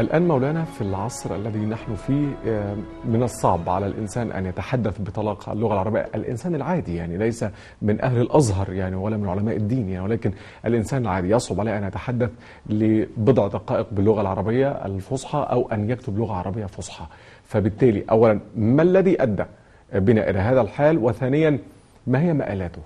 الآن 0.00 0.28
مولانا 0.28 0.64
في 0.64 0.80
العصر 0.80 1.34
الذي 1.36 1.58
نحن 1.58 1.94
فيه 1.94 2.36
آه، 2.46 2.76
من 3.04 3.22
الصعب 3.22 3.68
على 3.68 3.86
الإنسان 3.86 4.32
أن 4.32 4.46
يتحدث 4.46 5.00
بطلاقة 5.00 5.52
اللغة 5.52 5.72
العربية. 5.72 6.08
الإنسان 6.14 6.54
العادي 6.54 6.96
يعني 6.96 7.18
ليس 7.18 7.44
من 7.82 8.00
أهل 8.04 8.20
الأزهر 8.20 8.72
يعني 8.72 8.96
ولا 8.96 9.16
من 9.16 9.28
علماء 9.28 9.56
الدين 9.56 9.88
يعني 9.88 10.04
ولكن 10.04 10.32
الإنسان 10.66 11.02
العادي. 11.02 11.30
يصعب 11.30 11.60
عليه 11.60 11.78
أن 11.78 11.84
يتحدث 11.84 12.30
لبضع 12.66 13.48
دقائق 13.48 13.86
باللغة 13.92 14.20
العربية 14.20 14.68
الفصحى 14.68 15.46
أو 15.50 15.68
أن 15.72 15.90
يكتب 15.90 16.18
لغة 16.18 16.32
عربية 16.34 16.66
فصحى. 16.66 17.06
فبالتالي 17.44 18.04
أولا 18.10 18.40
ما 18.56 18.82
الذي 18.82 19.22
أدى 19.22 19.44
بنا 19.92 20.30
إلى 20.30 20.38
هذا 20.38 20.60
الحال؟ 20.60 20.98
وثانيا 20.98 21.58
ما 22.06 22.20
هي 22.22 22.32
مآلاته؟ 22.32 22.82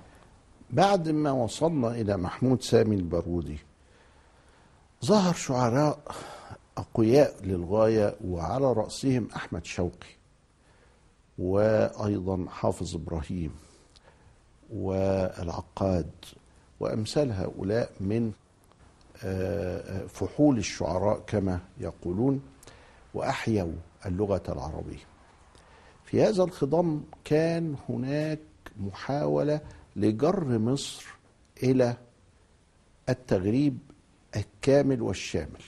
بعد 0.69 1.09
ما 1.09 1.31
وصلنا 1.31 1.91
إلى 1.91 2.17
محمود 2.17 2.61
سامي 2.61 2.95
البارودي 2.95 3.57
ظهر 5.05 5.33
شعراء 5.33 5.97
أقوياء 6.77 7.43
للغاية 7.43 8.15
وعلى 8.25 8.73
رأسهم 8.73 9.27
أحمد 9.35 9.65
شوقي 9.65 10.15
وأيضا 11.37 12.45
حافظ 12.49 12.95
إبراهيم 12.95 13.51
والعقاد 14.73 16.09
وأمثال 16.79 17.31
هؤلاء 17.31 17.91
من 17.99 18.31
آه، 19.23 20.05
فحول 20.07 20.57
الشعراء 20.57 21.19
كما 21.27 21.59
يقولون 21.77 22.41
وأحيوا 23.13 23.73
اللغة 24.05 24.43
العربية. 24.49 25.03
في 26.05 26.23
هذا 26.23 26.43
الخضم 26.43 27.01
كان 27.23 27.75
هناك 27.89 28.39
محاولة 28.77 29.61
لجر 29.95 30.57
مصر 30.57 31.05
إلى 31.63 31.97
التغريب 33.09 33.77
الكامل 34.35 35.01
والشامل. 35.01 35.61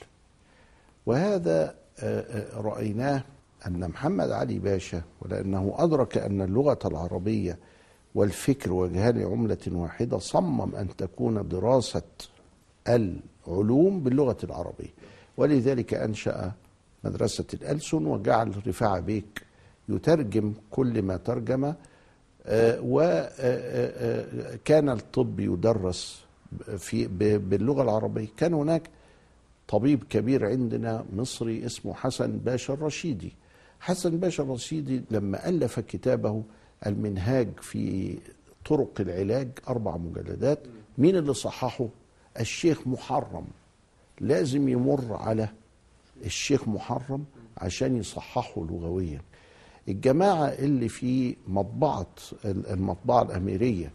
وهذا 1.07 1.75
آه، 1.99 2.21
آه، 2.21 2.61
رأيناه 2.61 3.23
أن 3.67 3.87
محمد 3.89 4.31
علي 4.31 4.59
باشا 4.59 5.01
ولأنه 5.21 5.73
أدرك 5.77 6.17
أن 6.17 6.41
اللغة 6.41 6.79
العربية 6.85 7.57
والفكر 8.15 8.73
وجهان 8.73 9.21
عملة 9.23 9.57
واحدة 9.67 10.17
صمم 10.17 10.75
أن 10.75 10.95
تكون 10.97 11.47
دراسة 11.47 12.01
العلوم 12.87 13.99
باللغة 14.03 14.37
العربية. 14.43 14.93
ولذلك 15.37 15.93
أنشأ 15.93 16.51
مدرسة 17.03 17.45
الألسن 17.53 18.05
وجعل 18.05 18.67
رفاعة 18.67 18.99
بيك 18.99 19.41
يترجم 19.89 20.53
كل 20.71 21.01
ما 21.01 21.17
ترجم 21.17 21.73
وكان 22.81 23.29
الطب 24.89 25.39
يدرس 25.39 26.21
في 26.77 27.07
باللغة 27.37 27.81
العربية. 27.81 28.27
كان 28.37 28.53
هناك 28.53 28.89
طبيب 29.67 30.03
كبير 30.09 30.45
عندنا 30.45 31.05
مصري 31.15 31.65
اسمه 31.65 31.93
حسن 31.93 32.37
باشا 32.37 32.73
الرشيدي. 32.73 33.33
حسن 33.79 34.17
باشا 34.17 34.43
الرشيدي 34.43 35.01
لما 35.11 35.49
ألف 35.49 35.79
كتابه 35.79 36.43
المنهاج 36.85 37.47
في 37.61 38.15
طرق 38.65 38.91
العلاج 38.99 39.47
أربع 39.69 39.97
مجلدات 39.97 40.59
مين 40.97 41.15
اللي 41.15 41.33
صححه؟ 41.33 41.87
الشيخ 42.39 42.87
محرم. 42.87 43.45
لازم 44.21 44.67
يمر 44.69 45.13
على 45.13 45.49
الشيخ 46.25 46.67
محرم 46.67 47.25
عشان 47.57 47.97
يصححه 47.97 48.61
لغويا. 48.61 49.21
الجماعة 49.87 50.45
اللي 50.45 50.89
في 50.89 51.35
مطبعة 51.47 52.07
المطبعة 52.45 53.21
الأميرية 53.21 53.91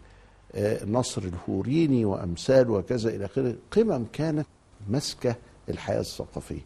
آه، 0.54 0.84
نصر 0.84 1.22
الهوريني 1.22 2.04
وأمثاله 2.04 2.72
وكذا 2.72 3.10
إلى 3.10 3.24
آخره 3.24 3.54
قمم 3.70 4.04
كانت 4.12 4.46
ماسكة 4.88 5.36
الحياة 5.68 6.00
الثقافية. 6.00 6.60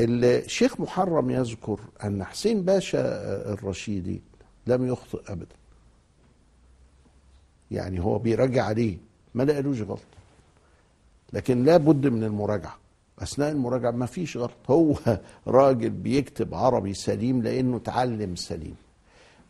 الشيخ 0.00 0.80
محرم 0.80 1.30
يذكر 1.30 1.80
أن 2.04 2.24
حسين 2.24 2.62
باشا 2.62 2.98
آه، 3.00 3.52
الرشيدي 3.52 4.22
لم 4.66 4.88
يخطئ 4.88 5.32
أبدا. 5.32 5.56
يعني 7.70 8.00
هو 8.00 8.18
بيراجع 8.18 8.64
عليه 8.64 8.96
ما 9.34 9.42
لقالوش 9.42 9.80
غلط. 9.80 10.00
لكن 11.32 11.64
لا 11.64 11.76
بد 11.76 12.06
من 12.06 12.24
المراجعة. 12.24 12.78
أثناء 13.18 13.50
المراجعة 13.50 13.90
ما 13.90 14.06
فيش 14.06 14.36
غلط. 14.36 14.50
هو 14.70 14.94
راجل 15.46 15.90
بيكتب 15.90 16.54
عربي 16.54 16.94
سليم 16.94 17.42
لأنه 17.42 17.76
اتعلم 17.76 18.36
سليم. 18.36 18.76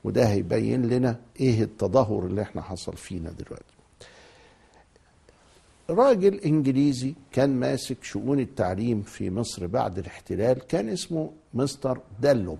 وده 0.04 0.28
هيبين 0.28 0.88
لنا 0.88 1.20
إيه 1.40 1.62
التدهور 1.62 2.26
اللي 2.26 2.42
إحنا 2.42 2.62
حصل 2.62 2.96
فينا 2.96 3.30
دلوقتي. 3.30 3.73
راجل 5.90 6.34
إنجليزي 6.34 7.14
كان 7.32 7.60
ماسك 7.60 8.04
شؤون 8.04 8.40
التعليم 8.40 9.02
في 9.02 9.30
مصر 9.30 9.66
بعد 9.66 9.98
الاحتلال 9.98 10.58
كان 10.66 10.88
اسمه 10.88 11.30
مستر 11.54 12.00
دلوب. 12.20 12.58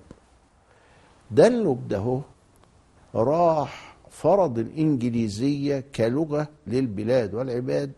دلوب 1.31 1.89
ده 1.89 2.21
راح 3.15 3.97
فرض 4.11 4.59
الإنجليزية 4.59 5.85
كلغة 5.95 6.49
للبلاد 6.67 7.35
والعباد 7.35 7.93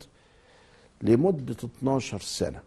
لمدة 1.03 1.57
12 1.65 2.21
سنة. 2.21 2.61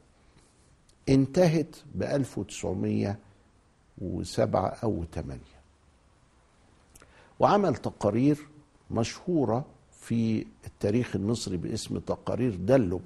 انتهت 1.09 1.75
ب 1.95 2.03
1907 2.03 4.67
أو 4.83 5.03
8 5.13 5.39
وعمل 7.39 7.75
تقارير 7.75 8.37
مشهورة 8.91 9.65
في 9.99 10.45
التاريخ 10.67 11.15
المصري 11.15 11.57
باسم 11.57 11.97
تقارير 11.99 12.55
دلب 12.55 13.01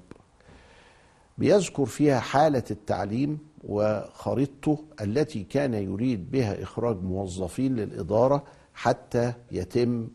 بيذكر 1.38 1.86
فيها 1.86 2.20
حالة 2.20 2.62
التعليم 2.70 3.38
وخريطته 3.64 4.84
التي 5.00 5.44
كان 5.44 5.74
يريد 5.74 6.30
بها 6.30 6.62
إخراج 6.62 7.02
موظفين 7.02 7.76
للإدارة 7.76 8.44
حتى 8.74 9.32
يتم 9.52 10.08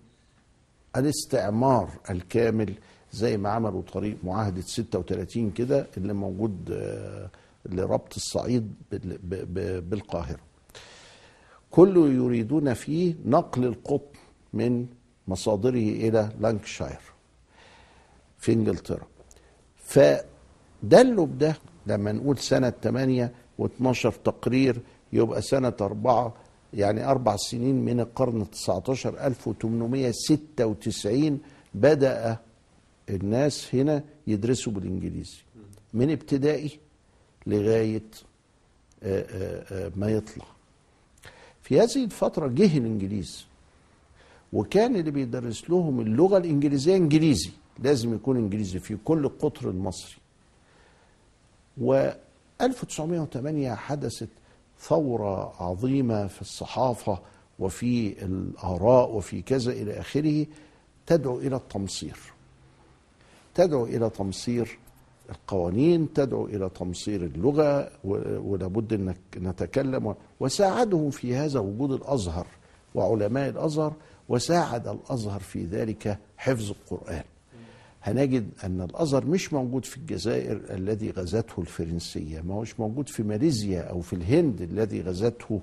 الاستعمار 0.95 1.89
الكامل 2.09 2.73
زي 3.11 3.37
ما 3.37 3.49
عملوا 3.49 3.81
طريق 3.81 4.17
معاهدة 4.23 4.61
36 4.61 5.51
كده 5.51 5.87
اللي 5.97 6.13
موجود 6.13 6.71
آه، 6.71 7.29
لربط 7.65 8.15
الصعيد 8.15 8.73
بال- 8.91 9.17
ب- 9.23 9.53
ب- 9.53 9.89
بالقاهرة. 9.89 10.39
كله 11.71 12.09
يريدون 12.09 12.73
فيه 12.73 13.15
نقل 13.25 13.63
القطن 13.65 14.19
من 14.53 14.87
مصادره 15.29 15.77
إلى 16.03 16.29
لانكشاير 16.39 16.99
في 18.37 18.53
إنجلترا. 18.53 19.07
فدلب 19.75 21.37
ده 21.37 21.55
لما 21.87 22.11
نقول 22.11 22.37
سنة 22.37 22.73
8 22.83 23.31
و12 23.61 24.11
تقرير 24.23 24.81
يبقى 25.13 25.41
سنة 25.41 25.73
4 25.81 26.33
يعني 26.73 27.05
أربع 27.05 27.35
سنين 27.35 27.85
من 27.85 27.99
القرن 27.99 28.41
ال 28.41 28.51
19 28.51 29.25
1896 29.27 31.39
بدأ 31.73 32.37
الناس 33.09 33.75
هنا 33.75 34.03
يدرسوا 34.27 34.73
بالإنجليزي 34.73 35.37
من 35.93 36.11
ابتدائي 36.11 36.79
لغاية 37.47 38.01
آه، 39.03 39.25
آه، 39.29 39.85
آه، 39.87 39.91
ما 39.95 40.09
يطلع. 40.09 40.45
في 41.61 41.79
هذه 41.79 42.03
الفترة 42.03 42.47
جه 42.47 42.77
الإنجليز. 42.77 43.45
وكان 44.53 44.95
اللي 44.95 45.12
بيدرس 45.12 45.69
لهم 45.69 45.99
اللغة 45.99 46.38
الإنجليزية 46.38 46.95
إنجليزي. 46.95 47.49
لازم 47.79 48.13
يكون 48.15 48.38
إنجليزي 48.38 48.79
في 48.79 48.97
كل 49.05 49.25
القطر 49.25 49.69
المصري. 49.69 50.15
و 51.81 52.09
1908 52.62 53.75
حدثت 53.75 54.27
ثورة 54.79 55.63
عظيمة 55.63 56.27
في 56.27 56.41
الصحافة 56.41 57.19
وفي 57.59 58.25
الآراء 58.25 59.12
وفي 59.15 59.41
كذا 59.41 59.71
إلى 59.71 59.99
آخره 59.99 60.45
تدعو 61.05 61.39
إلى 61.39 61.55
التمصير. 61.55 62.17
تدعو 63.55 63.85
إلى 63.85 64.09
تمصير 64.09 64.79
القوانين 65.29 66.13
تدعو 66.13 66.45
إلى 66.45 66.69
تمصير 66.69 67.21
اللغة 67.23 67.89
و- 68.03 68.51
ولابد 68.51 68.93
أن 68.93 69.15
نتكلم. 69.38 70.15
وساعدهم 70.39 71.09
في 71.09 71.35
هذا 71.35 71.59
وجود 71.59 71.91
الأزهر 71.91 72.47
وعلماء 72.95 73.49
الأزهر 73.49 73.93
وساعد 74.29 74.87
الأزهر 74.87 75.39
في 75.39 75.65
ذلك 75.65 76.17
حفظ 76.37 76.69
القرآن. 76.71 77.23
هنجد 78.03 78.49
أن 78.63 78.81
الأزهر 78.81 79.25
مش 79.25 79.53
موجود 79.53 79.85
في 79.85 79.97
الجزائر 79.97 80.61
الذي 80.69 81.09
غزته 81.11 81.59
الفرنسية 81.61 82.41
ما 82.41 82.53
هوش 82.55 82.79
موجود 82.79 83.09
في 83.09 83.23
ماليزيا 83.23 83.81
أو 83.81 84.01
في 84.01 84.13
الهند 84.13 84.61
الذي 84.61 85.01
غزته 85.01 85.61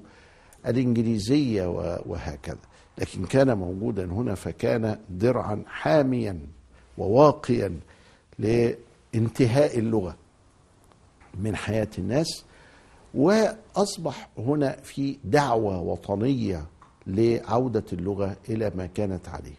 الإنجليزية 0.67 1.67
و- 1.71 2.03
وهكذا. 2.07 2.59
لكن 2.99 3.25
كان 3.27 3.59
موجودا 3.59 4.05
هنا 4.05 4.35
فكان 4.35 4.99
درعا 5.11 5.63
حاميا 5.67 6.39
وواقيا 6.99 7.73
لانتهاء 8.39 9.79
اللغة 9.79 10.17
من 11.41 11.57
حياة 11.57 11.89
الناس 11.99 12.45
وأصبح 13.15 14.29
هنا 14.39 14.73
في 14.83 15.19
دعوة 15.25 15.81
وطنية 15.81 16.67
لعودة 17.07 17.85
اللغة 17.93 18.37
إلى 18.49 18.71
ما 18.75 18.87
كانت 18.87 19.29
عليه. 19.29 19.57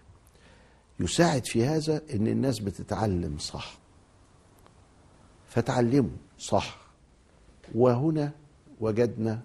يساعد 1.00 1.46
في 1.46 1.66
هذا 1.66 2.02
إن 2.14 2.28
الناس 2.28 2.60
بتتعلم 2.60 3.38
صح. 3.38 3.78
فتعلموا 5.48 6.18
صح. 6.40 6.78
وهنا 7.76 8.32
وجدنا 8.80 9.42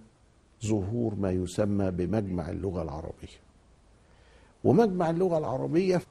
ظهور 0.66 1.14
ما 1.14 1.30
يسمى 1.30 1.90
بمجمع 1.90 2.50
اللغة 2.50 2.82
العربية. 2.82 3.42
ومجمع 4.64 5.10
اللغة 5.10 5.38
العربية 5.38 6.02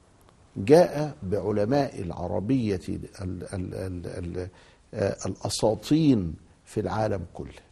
جاء 0.56 1.16
بعلماء 1.22 2.02
العربية 2.02 2.80
ال 2.88 3.08
ال 3.22 3.74
ال 3.74 4.06
ال 4.06 4.48
الأساطين 5.26 6.34
في 6.64 6.80
العالم 6.80 7.24
كله. 7.34 7.71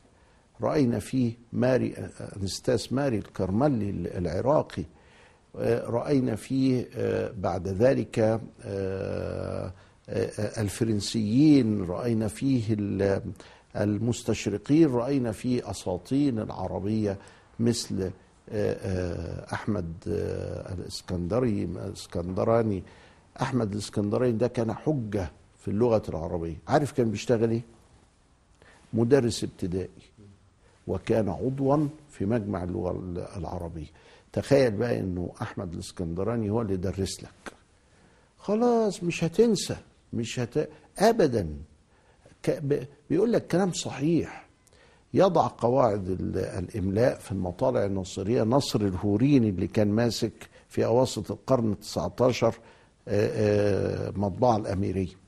رأينا 0.63 0.99
فيه 0.99 1.33
ماري 1.53 1.95
أنستاس 2.43 2.93
ماري 2.93 3.19
الكرملي 3.19 3.91
العراقي 4.19 4.85
رأينا 5.87 6.37
فيه 6.37 6.89
بعد 7.39 7.69
ذلك 7.69 8.41
الفرنسيين 10.59 11.83
رأينا 11.85 12.29
فيه 12.29 12.77
المستشرقين 13.77 14.93
رأينا 14.95 15.33
فيه 15.33 15.71
أساطين 15.71 16.39
العربية 16.39 17.19
مثل 17.61 18.11
أحمد 19.53 19.93
الإسكندري 20.79 21.65
الإسكندراني 21.65 22.83
أحمد 23.43 23.73
الإسكندراني 23.73 24.33
ده 24.33 24.49
كان 24.49 24.73
حجة 24.73 25.31
في 25.63 25.69
اللغة 25.69 26.03
العربية. 26.09 26.57
عارف 26.69 26.93
كان 26.93 27.11
بيشتغل 27.11 27.51
إيه؟ 27.51 27.63
مدرس 28.93 29.45
ابتدائي. 29.45 29.89
وكان 30.91 31.29
عضوا 31.29 31.87
في 32.11 32.27
مجمع 32.27 32.65
اللغة 32.65 32.91
العربية. 33.37 33.87
تخيل 34.33 34.71
بقى 34.71 35.01
إنه 35.01 35.33
أحمد 35.43 35.73
الإسكندراني 35.73 36.51
هو 36.51 36.63
اللي 36.63 36.77
درس 36.77 37.23
لك. 37.23 37.53
خلاص 38.39 39.03
مش 39.05 39.25
هتنسى 39.25 39.77
مش 40.13 40.41
هت... 40.41 40.69
ابدا. 40.99 41.49
بيقول 43.11 43.33
لك 43.33 43.47
كلام 43.47 43.73
صحيح. 43.73 44.47
يضع 45.15 45.47
قواعد 45.47 46.09
الإملاء 46.37 47.19
في 47.19 47.33
المطالع 47.33 47.85
النصريه 47.85 48.43
نصر 48.43 48.81
الهوريني 48.81 49.49
اللي 49.49 49.67
كان 49.67 49.89
ماسك 49.89 50.33
في 50.69 50.85
أواسط 50.85 51.31
القرن 51.31 51.75
ال19 51.83 52.45
مطبعة 54.19 54.57
الأميرية. 54.57 55.20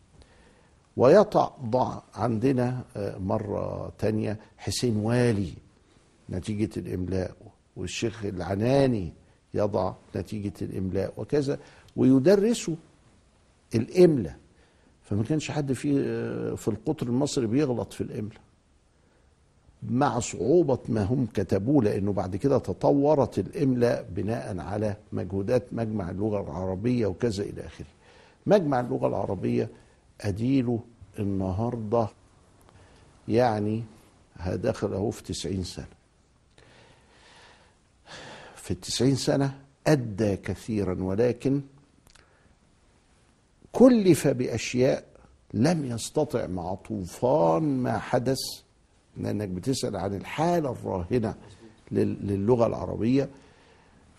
ويطع 0.96 1.50
عندنا 2.14 2.84
مرة 3.18 3.92
تانية 3.98 4.38
حسين 4.58 4.96
والي 4.96 5.52
نتيجة 6.30 6.70
الإملاء 6.76 7.34
والشيخ 7.76 8.24
العناني 8.24 9.12
يضع 9.54 9.94
نتيجة 10.16 10.52
الإملاء 10.62 11.12
وكذا 11.16 11.58
ويدرسوا 11.96 12.74
الإملاء 13.74 14.36
فما 15.02 15.22
كانش 15.22 15.50
حد 15.50 15.72
في 15.72 15.92
في 16.56 16.68
القطر 16.68 17.06
المصري 17.06 17.46
بيغلط 17.46 17.92
في 17.92 18.00
الإملاء 18.00 18.40
مع 19.90 20.18
صعوبة 20.18 20.78
ما 20.88 21.02
هم 21.04 21.26
كتبوه 21.34 21.84
لأنه 21.84 22.12
بعد 22.12 22.36
كده 22.36 22.58
تطورت 22.58 23.38
الإملاء 23.38 24.06
بناء 24.10 24.58
على 24.58 24.96
مجهودات 25.12 25.62
مجمع 25.72 26.10
اللغة 26.10 26.40
العربية 26.40 27.06
وكذا 27.06 27.42
إلى 27.44 27.66
آخره. 27.66 27.86
مجمع 28.46 28.80
اللغة 28.80 29.06
العربية 29.08 29.68
أديله 30.22 30.80
النهاردة 31.18 32.08
يعني 33.28 33.82
داخل 34.46 34.92
أهو 34.92 35.10
في 35.10 35.22
تسعين 35.22 35.64
سنة 35.64 35.86
في 38.56 38.70
التسعين 38.70 39.16
سنة 39.16 39.58
أدى 39.86 40.36
كثيرا 40.36 41.02
ولكن 41.02 41.60
كلف 43.72 44.28
بأشياء 44.28 45.04
لم 45.54 45.84
يستطع 45.84 46.46
مع 46.46 46.74
طوفان 46.74 47.62
ما 47.62 47.98
حدث 47.98 48.38
لأنك 49.16 49.48
بتسأل 49.48 49.96
عن 49.96 50.14
الحالة 50.14 50.72
الراهنة 50.72 51.34
للغة 51.90 52.66
العربية 52.66 53.28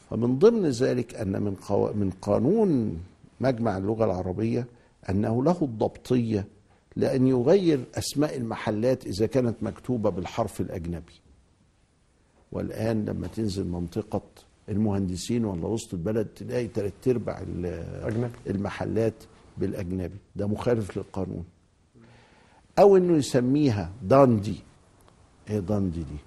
فمن 0.10 0.40
ضمن 0.40 0.70
ذلك 0.70 1.16
أن 1.16 1.42
من. 1.42 1.56
من 1.96 2.12
قانون 2.22 3.00
مجمع 3.42 3.78
اللغة 3.78 4.06
العربية 4.06 4.66
أنه 5.10 5.44
له 5.44 5.58
الضبطية 5.62 6.48
لأن 6.96 7.28
يغير 7.28 7.84
أسماء 7.96 8.38
المحلات 8.38 9.06
إذا 9.08 9.26
كانت 9.26 9.56
مكتوبة 9.62 10.10
بالحرف 10.10 10.62
الأجنبي. 10.62 11.14
والآن 12.52 13.06
لما 13.06 13.28
تنزل 13.28 13.68
منطقة 13.68 14.22
المهندسين 14.70 15.46
ولا 15.46 15.66
وسط 15.66 15.94
البلد 15.94 16.26
تلاقي 16.26 16.68
ثلاث 16.68 16.94
أرباع 17.08 17.44
المحلات 18.48 19.14
بالأجنبي. 19.58 20.18
ده 20.36 20.48
مخالف 20.48 20.98
للقانون. 20.98 21.44
أو 22.80 22.98
إنه 22.98 23.18
يسميها 23.18 23.92
داندي. 24.04 24.56
إيه 25.50 25.60
داندي 25.60 26.00
دي؟ 26.00 26.18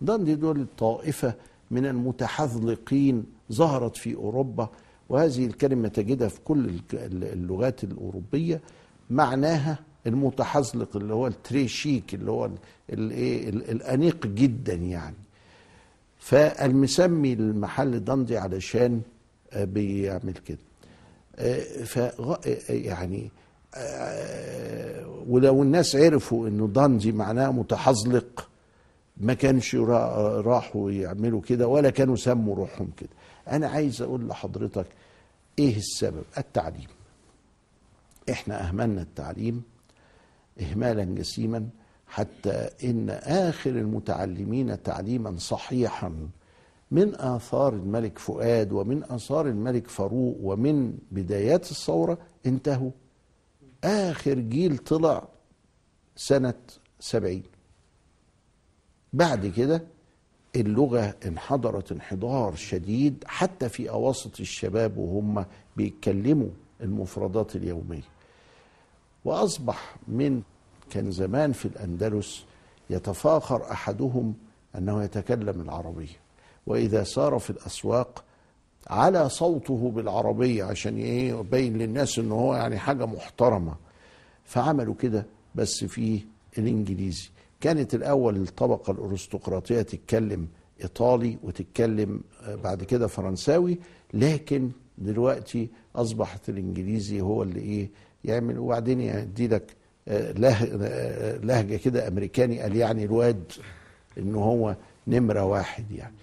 داندي 0.00 0.34
دول 0.34 0.66
طائفة 0.78 1.34
من 1.70 1.86
المتحذلقين 1.86 3.24
ظهرت 3.52 3.96
في 3.96 4.14
أوروبا 4.14 4.68
وهذه 5.08 5.46
الكلمة 5.46 5.88
تجدها 5.88 6.28
في 6.28 6.40
كل 6.44 6.70
اللغات 7.12 7.84
الأوروبية 7.84 8.60
معناها 9.10 9.78
المتحذلق 10.06 10.96
اللي 10.96 11.14
هو 11.14 11.26
التريشيك 11.26 12.14
اللي 12.14 12.30
هو 12.30 12.50
الايه 12.92 13.48
الأنيق 13.48 14.26
جدا 14.26 14.74
يعني. 14.74 15.16
فالمسمي 16.18 17.32
المحل 17.32 18.04
دندي 18.04 18.38
علشان 18.38 19.00
بيعمل 19.56 20.32
كده. 20.32 20.58
ف 21.84 21.98
يعني 22.68 23.30
ولو 25.28 25.62
الناس 25.62 25.96
عرفوا 25.96 26.48
إنه 26.48 26.66
دندي 26.66 27.12
معناه 27.12 27.50
متحزلق 27.50 28.48
ما 29.16 29.34
كانش 29.34 29.74
راحوا 29.74 30.90
يعملوا 30.90 31.40
كده 31.40 31.68
ولا 31.68 31.90
كانوا 31.90 32.16
سموا 32.16 32.56
روحهم 32.56 32.90
كده. 32.96 33.10
أنا 33.48 33.68
عايز 33.68 34.02
أقول 34.02 34.28
لحضرتك 34.28 34.86
إيه 35.58 35.76
السبب؟ 35.76 36.24
التعليم. 36.38 36.86
إحنا 38.30 38.68
أهملنا 38.68 39.02
التعليم 39.02 39.62
اهمالا 40.60 41.04
جسيما 41.04 41.68
حتى 42.06 42.68
إن 42.84 43.10
آخر 43.10 43.70
المتعلمين 43.70 44.82
تعليما 44.82 45.36
صحيحا 45.38 46.28
من 46.90 47.14
آثار 47.14 47.72
الملك 47.72 48.18
فؤاد 48.18 48.72
ومن 48.72 49.04
آثار 49.04 49.46
الملك 49.46 49.88
فاروق 49.88 50.36
ومن 50.40 50.98
بدايات 51.10 51.70
الثورة 51.70 52.18
انتهوا. 52.46 52.90
آخر 53.84 54.34
جيل 54.34 54.78
طلع 54.78 55.28
سنة 56.16 56.54
سبعين. 57.00 57.42
بعد 59.12 59.46
كده 59.46 59.82
اللغة 60.56 61.14
انحدرت 61.26 61.92
انحدار 61.92 62.54
شديد 62.54 63.24
حتى 63.26 63.68
في 63.68 63.90
أواسط 63.90 64.40
الشباب 64.40 64.96
وهم 64.96 65.44
بيتكلموا 65.76 66.48
المفردات 66.80 67.56
اليومية. 67.56 68.02
وأصبح 69.24 69.96
من 70.08 70.42
كان 70.90 71.10
زمان 71.10 71.52
في 71.52 71.64
الأندلس 71.64 72.44
يتفاخر 72.90 73.70
أحدهم 73.72 74.34
أنه 74.78 75.04
يتكلم 75.04 75.60
العربية. 75.60 76.16
وإذا 76.66 77.04
سار 77.04 77.38
في 77.38 77.50
الأسواق 77.50 78.24
على 78.86 79.28
صوته 79.28 79.92
بالعربية 79.94 80.64
عشان 80.64 80.98
يبين 80.98 81.78
للناس 81.78 82.18
أنه 82.18 82.34
هو 82.34 82.54
يعني 82.54 82.78
حاجة 82.78 83.06
محترمة. 83.06 83.74
فعملوا 84.44 84.94
كده 84.94 85.26
بس 85.54 85.84
في 85.84 86.20
الإنجليزي. 86.58 87.28
كانت 87.66 87.94
الأول 87.94 88.36
الطبقة 88.36 88.90
الأرستقراطية 88.90 89.82
تتكلم 89.82 90.46
إيطالي 90.82 91.38
وتتكلم 91.42 92.20
بعد 92.64 92.84
كده 92.84 93.06
فرنساوي 93.06 93.78
لكن 94.14 94.70
دلوقتي 94.98 95.68
أصبحت 95.96 96.48
الإنجليزي 96.48 97.20
هو 97.20 97.42
اللي 97.42 97.60
إيه 97.60 97.90
يعمل 98.24 98.58
وبعدين 98.58 99.00
يدي 99.00 99.48
لك 99.48 99.76
لهجة 101.44 101.76
كده 101.76 102.08
أمريكاني 102.08 102.60
قال 102.60 102.76
يعني 102.76 103.04
الواد 103.04 103.52
إن 104.18 104.34
هو 104.34 104.76
نمرة 105.06 105.44
واحد 105.44 105.90
يعني. 105.92 106.14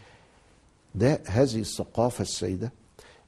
ده 0.96 1.20
هذه 1.26 1.60
الثقافة 1.60 2.22
السيدة 2.22 2.72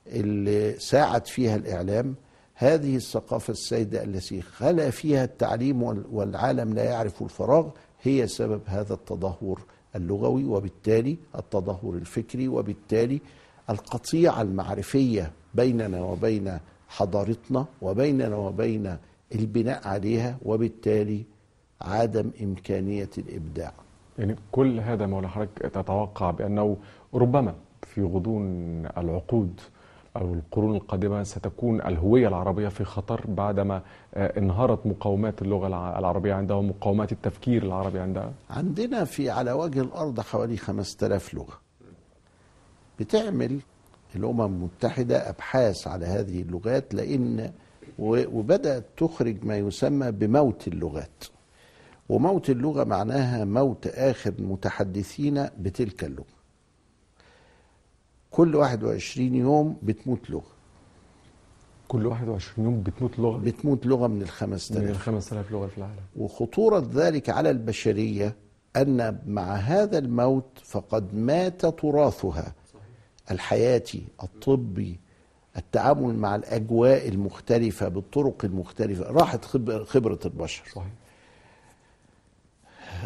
اللي 0.08 0.80
ساعد 0.80 1.28
فيها 1.28 1.56
الإعلام 1.56 2.16
هذه 2.54 2.96
الثقافة 2.96 3.52
السيدة 3.52 4.04
التي 4.04 4.42
خلا 4.42 4.90
فيها 4.90 5.24
التعليم 5.24 5.84
والعالم 6.12 6.74
لا 6.74 6.84
يعرف 6.84 7.22
الفراغ 7.22 7.70
هي 8.08 8.28
سبب 8.28 8.62
هذا 8.66 8.94
التدهور 8.94 9.62
اللغوي 9.96 10.44
وبالتالي 10.46 11.18
التدهور 11.36 11.96
الفكري 11.96 12.48
وبالتالي 12.48 13.22
القطيعة 13.70 14.42
المعرفية 14.42 15.32
بيننا 15.54 16.02
وبين 16.04 16.58
حضارتنا 16.88 17.66
وبيننا 17.82 18.36
وبين 18.36 18.98
البناء 19.36 19.88
عليها 19.88 20.38
وبالتالي 20.46 21.24
عدم 21.82 22.32
إمكانية 22.44 23.10
الإبداع. 23.18 23.74
يعني 24.20 24.36
كل 24.52 24.80
هذا 24.80 25.06
مولا 25.06 25.28
حضرتك 25.28 25.58
تتوقع 25.74 26.32
بأنه 26.32 26.78
ربما 27.14 27.56
في 27.82 28.02
غضون 28.04 28.46
العقود 28.98 29.62
أو 30.16 30.34
القرون 30.34 30.76
القادمة 30.76 31.24
ستكون 31.24 31.82
الهوية 31.82 32.28
العربية 32.28 32.68
في 32.68 32.84
خطر 32.84 33.22
بعدما 33.28 33.82
آه، 34.14 34.38
انهارت 34.40 34.86
مقومات 34.88 35.42
اللغة 35.42 35.68
الع- 35.68 36.00
العربية 36.00 36.34
عندها 36.34 36.58
ومقومات 36.58 37.12
التفكير 37.12 37.64
العربي 37.64 38.00
عندها. 38.00 38.34
عندنا 38.50 39.04
في 39.04 39.30
على 39.30 39.52
وجه 39.52 39.82
الأرض 39.82 40.20
حوالي 40.20 40.58
5000 40.58 41.34
لغة. 41.34 41.54
بتعمل 43.00 43.60
الأمم 44.16 44.42
المتحدة 44.42 45.30
أبحاث 45.30 45.88
على 45.88 46.06
هذه 46.06 46.42
اللغات 46.42 46.94
لأن 46.94 47.52
وبدأت 48.00 48.86
تخرج 48.98 49.46
ما 49.46 49.58
يسمى 49.58 50.12
بموت 50.12 50.68
اللغات. 50.68 51.24
وموت 52.10 52.50
اللغة 52.50 52.84
معناها 52.84 53.46
موت 53.46 53.88
آخر 53.88 54.34
المتحدثين 54.40 55.48
بتلك 55.60 56.04
اللغة. 56.04 56.35
كل 58.36 58.56
21 58.56 59.36
يوم 59.36 59.78
بتموت 59.84 60.30
لغة. 60.30 60.52
كل 61.88 62.06
21 62.06 62.66
يوم 62.66 62.82
بتموت 62.82 63.20
لغة. 63.20 63.38
بتموت 63.38 63.86
لغة 63.86 64.08
من 64.08 64.16
من 64.16 64.22
الخمس 64.22 64.72
ال 64.72 64.76
تلاف 64.76 64.98
5000 64.98 65.52
لغة 65.52 65.68
في 65.68 65.78
العالم. 65.78 66.00
وخطورة 66.18 66.88
ذلك 66.94 67.30
على 67.30 67.50
البشرية 67.50 68.36
أن 68.76 69.20
مع 69.28 69.56
هذا 69.56 69.98
الموت 69.98 70.46
فقد 70.64 71.14
مات 71.16 71.66
تراثها. 71.66 72.54
الحياتي 73.32 74.04
الطبي 74.24 75.00
التعامل 75.58 76.16
مع 76.16 76.36
الأجواء 76.36 77.08
المختلفة 77.08 77.88
بالطرق 77.88 78.46
المختلفة. 78.46 79.12
راحت 79.12 79.46
خبر- 79.46 79.86
خبرة 79.86 80.20
البشر. 80.26 80.64
صحيح. 80.76 80.88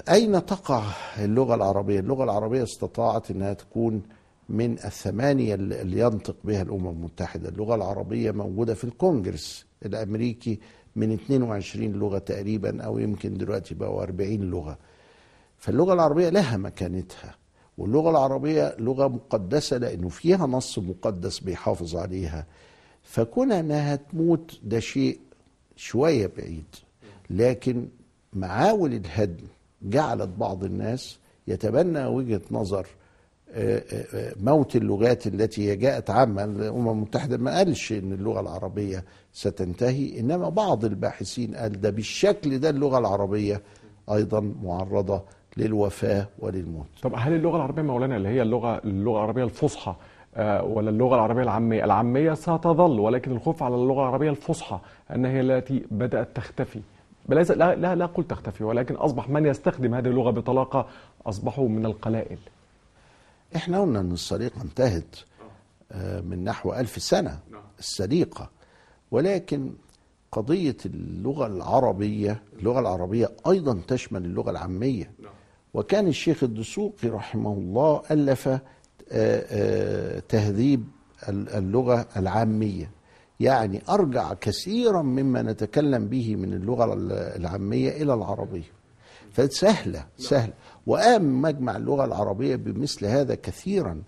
أين 0.09 0.45
تقع 0.45 0.83
اللغة 1.19 1.55
العربية؟ 1.55 1.99
اللغة 1.99 2.23
العربية 2.23 2.63
استطاعت 2.63 3.31
أنها 3.31 3.53
تكون 3.53 4.01
من 4.49 4.73
الثمانية 4.73 5.55
اللي 5.55 5.99
ينطق 5.99 6.35
بها 6.43 6.61
الأمم 6.61 6.89
المتحدة. 6.89 7.49
اللغة 7.49 7.75
العربية 7.75 8.31
موجودة 8.31 8.73
في 8.73 8.83
الكونجرس 8.83 9.65
الأمريكي 9.85 10.59
من 10.95 11.11
22 11.11 11.91
لغة 11.91 12.17
تقريبا 12.17 12.81
أو 12.83 12.99
يمكن 12.99 13.33
دلوقتي 13.33 13.75
بقوا 13.75 14.03
40 14.03 14.29
لغة. 14.41 14.77
فاللغة 15.57 15.93
العربية 15.93 16.29
لها 16.29 16.57
مكانتها 16.57 17.35
واللغة 17.77 18.09
العربية 18.09 18.75
لغة 18.79 19.07
مقدسة 19.07 19.77
لأنه 19.77 20.09
فيها 20.09 20.47
نص 20.47 20.79
مقدس 20.79 21.39
بيحافظ 21.39 21.95
عليها. 21.95 22.45
فكون 23.03 23.51
أنها 23.51 23.95
تموت 23.95 24.59
ده 24.63 24.79
شيء 24.79 25.19
شوية 25.75 26.31
بعيد 26.37 26.65
لكن 27.29 27.87
معاول 28.33 28.93
الهدم 28.93 29.43
جعلت 29.81 30.29
بعض 30.29 30.63
الناس 30.63 31.17
يتبنى 31.47 32.05
وجهة 32.05 32.41
نظر 32.51 32.87
موت 34.39 34.75
اللغات 34.75 35.27
التي 35.27 35.75
جاءت 35.75 36.09
عامة 36.09 36.43
الأمم 36.43 36.89
المتحدة 36.89 37.37
ما 37.37 37.57
قالش 37.57 37.91
إن 37.91 38.13
اللغة 38.13 38.39
العربية 38.39 39.03
ستنتهي 39.33 40.19
إنما 40.19 40.49
بعض 40.49 40.85
الباحثين 40.85 41.55
قال 41.55 41.81
ده 41.81 41.89
بالشكل 41.89 42.59
ده 42.59 42.69
اللغة 42.69 42.97
العربية 42.97 43.61
أيضا 44.11 44.53
معرضة 44.63 45.21
للوفاة 45.57 46.27
وللموت. 46.39 46.85
طب 47.03 47.11
هل 47.15 47.33
اللغة 47.33 47.55
العربية 47.55 47.81
مولانا 47.81 48.17
اللي 48.17 48.29
هي 48.29 48.41
اللغة 48.41 48.81
اللغة 48.85 49.17
العربية 49.17 49.43
الفصحى 49.43 49.95
آه، 50.35 50.63
ولا 50.63 50.89
اللغة 50.89 51.15
العربية 51.15 51.43
العامية 51.43 51.85
العامية 51.85 52.33
ستظل 52.33 52.99
ولكن 52.99 53.31
الخوف 53.31 53.63
على 53.63 53.75
اللغة 53.75 54.01
العربية 54.01 54.29
الفصحى 54.29 54.79
أنها 55.15 55.31
هي 55.31 55.41
التي 55.41 55.83
بدأت 55.91 56.27
تختفي؟ 56.35 56.79
لا 57.29 57.75
لا 57.75 57.95
لا 57.95 58.05
قل 58.05 58.23
تختفي 58.23 58.63
ولكن 58.63 58.95
أصبح 58.95 59.29
من 59.29 59.45
يستخدم 59.45 59.93
هذه 59.95 60.07
اللغة 60.07 60.31
بطلاقة 60.31 60.85
أصبحوا 61.25 61.69
من 61.69 61.85
القلائل. 61.85 62.37
إحنا 63.55 63.81
قلنا 63.81 63.99
إن 63.99 64.11
السرقة 64.11 64.61
انتهت 64.61 65.15
آه، 65.91 66.21
من 66.21 66.43
نحو 66.43 66.73
ألف 66.73 67.01
سنة 67.03 67.39
السرقة 67.79 68.49
ولكن 69.11 69.71
قضية 70.31 70.77
اللغة 70.85 71.47
العربية 71.47 72.41
اللغة 72.59 72.79
العربية 72.79 73.31
أيضا 73.47 73.81
تشمل 73.87 74.25
اللغة 74.25 74.51
العامية. 74.51 75.11
وكان 75.73 76.07
الشيخ 76.07 76.43
الدسوقي 76.43 77.07
رحمه 77.09 77.53
الله 77.53 78.01
ألف 78.11 78.47
آه، 78.47 78.59
آه، 79.11 80.19
تهذيب 80.29 80.83
ال- 81.29 81.49
اللغة 81.49 82.05
العامية. 82.17 82.91
يعني 83.39 83.81
أرجع 83.89 84.33
كثيرا 84.33 85.01
مما 85.01 85.41
نتكلم 85.41 86.07
به 86.07 86.35
من 86.35 86.53
اللغة 86.53 86.93
العامية 87.37 87.89
إلى 87.89 88.13
العربية. 88.13 88.71
فسهلة 89.33 90.05
سهلة. 90.17 90.53
وقام 90.89 91.41
مجمع 91.41 91.75
اللغة 91.77 92.05
العربية 92.05 92.55
بمثل 92.55 93.05
هذا 93.05 93.35
كثيرا. 93.35 94.01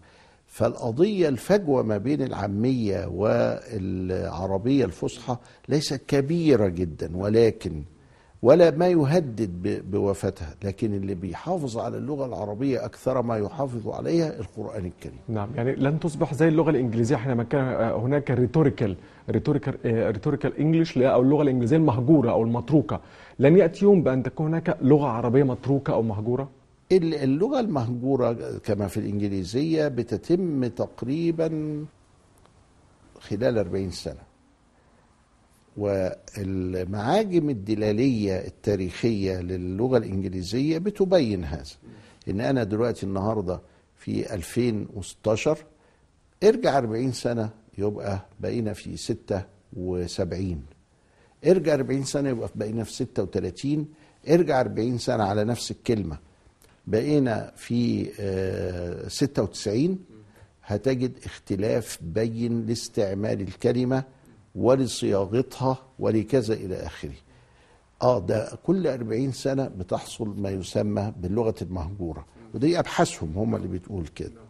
فالقضية 0.47 1.29
الفجوة 1.29 1.83
ما 1.83 1.97
بين 1.97 2.21
العامية 2.21 3.05
والعربية 3.07 4.85
الفصحى 4.85 5.37
ليست 5.69 6.01
كبيرة 6.07 6.67
جدا 6.67 7.17
ولكن 7.17 7.83
ولا 8.41 8.71
ما 8.71 8.87
يهدد 8.87 9.81
بوفاتها. 9.91 10.55
لكن 10.63 10.93
اللي 10.93 11.15
بيحافظ 11.15 11.77
على 11.77 11.97
اللغة 11.97 12.25
العربية 12.25 12.85
أكثر 12.85 13.21
ما 13.21 13.37
يحافظ 13.37 13.87
عليها 13.87 14.39
القرآن 14.39 14.85
الكريم. 14.85 15.19
نعم 15.29 15.49
يعني 15.55 15.75
لن 15.75 15.99
تصبح 15.99 16.33
زي 16.33 16.47
اللغة 16.47 16.69
الإنجليزية 16.69 17.15
حينما 17.15 17.43
كان 17.43 17.61
آه، 17.67 17.95
هناك 17.99 18.31
rhetorical 18.31 18.95
rhetorical 19.29 19.75
rhetorical 19.85 20.57
English 20.59 20.97
أو 20.97 21.21
اللغة 21.21 21.41
الإنجليزية 21.41 21.77
المهجورة 21.77 22.31
أو 22.31 22.43
المتروكة. 22.43 22.99
لن 23.39 23.57
يأتي 23.57 23.85
يوم 23.85 24.03
بأن 24.03 24.23
تكون 24.23 24.47
هناك 24.47 24.77
لغة 24.81 25.07
عربية 25.07 25.43
متروكة 25.43 25.93
أو 25.93 26.01
مهجورة؟ 26.01 26.43
ال- 26.43 26.60
اللغة 26.91 27.59
المهجورة 27.59 28.57
كما 28.57 28.87
في 28.87 28.97
الإنجليزية 28.97 29.87
بتتم 29.87 30.67
تقريبا 30.67 31.85
خلال 33.19 33.57
40 33.57 33.91
سنة. 33.91 34.21
والمعاجم 35.77 37.49
الدلالية 37.49 38.35
التاريخية 38.47 39.41
للغة 39.41 39.97
الإنجليزية 39.97 40.77
بتبين 40.77 41.43
هذا. 41.43 41.63
إن 42.29 42.41
أنا 42.41 42.63
دلوقتي 42.63 43.05
النهاردة 43.05 43.61
في 43.97 44.33
2016 44.33 45.57
ارجع 46.43 46.77
40 46.77 47.11
سنة 47.11 47.49
يبقى 47.77 48.25
بقينا 48.39 48.73
في 48.73 48.97
76 48.97 50.63
ارجع 51.47 51.73
40 51.73 52.03
سنة 52.03 52.29
يبقى 52.29 52.49
بقينا 52.55 52.83
في 52.83 52.91
36 52.93 53.87
ارجع 54.29 54.61
40 54.61 54.97
سنة 54.97 55.23
على 55.23 55.43
نفس 55.43 55.71
الكلمة. 55.71 56.17
بقينا 56.87 57.51
في 57.55 58.09
آه، 58.19 59.07
96 59.07 59.99
هتجد 60.65 61.11
اختلاف 61.25 61.99
بين 62.01 62.65
لاستعمال 62.65 63.41
الكلمة 63.41 64.03
ولصياغتها 64.55 65.77
ولكذا 65.99 66.53
إلى 66.53 66.75
آخره. 66.75 67.13
آه 68.01 68.19
ده 68.19 68.49
كل 68.63 68.87
40 68.87 69.31
سنة 69.31 69.67
بتحصل 69.67 70.41
ما 70.41 70.49
يسمى 70.49 71.13
باللغة 71.17 71.55
المهجورة 71.61 72.25
ودي 72.53 72.79
أبحاثهم 72.79 73.31
هم 73.37 73.55
اللي 73.55 73.67
بتقول 73.67 74.07
كده. 74.07 74.41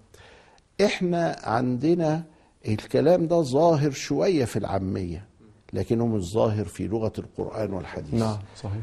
إحنا 0.86 1.36
عندنا 1.44 2.24
الكلام 2.68 3.28
ده 3.28 3.42
ظاهر 3.42 3.92
شوية 3.92 4.46
في 4.46 4.60
العامية 4.60 5.26
لكنه 5.74 6.08
مش 6.08 6.32
ظاهر 6.34 6.66
في 6.66 6.88
لغة 6.88 7.14
القرآن 7.18 7.74
والحديث. 7.74 8.14
نعم 8.14 8.38
صحيح. 8.58 8.82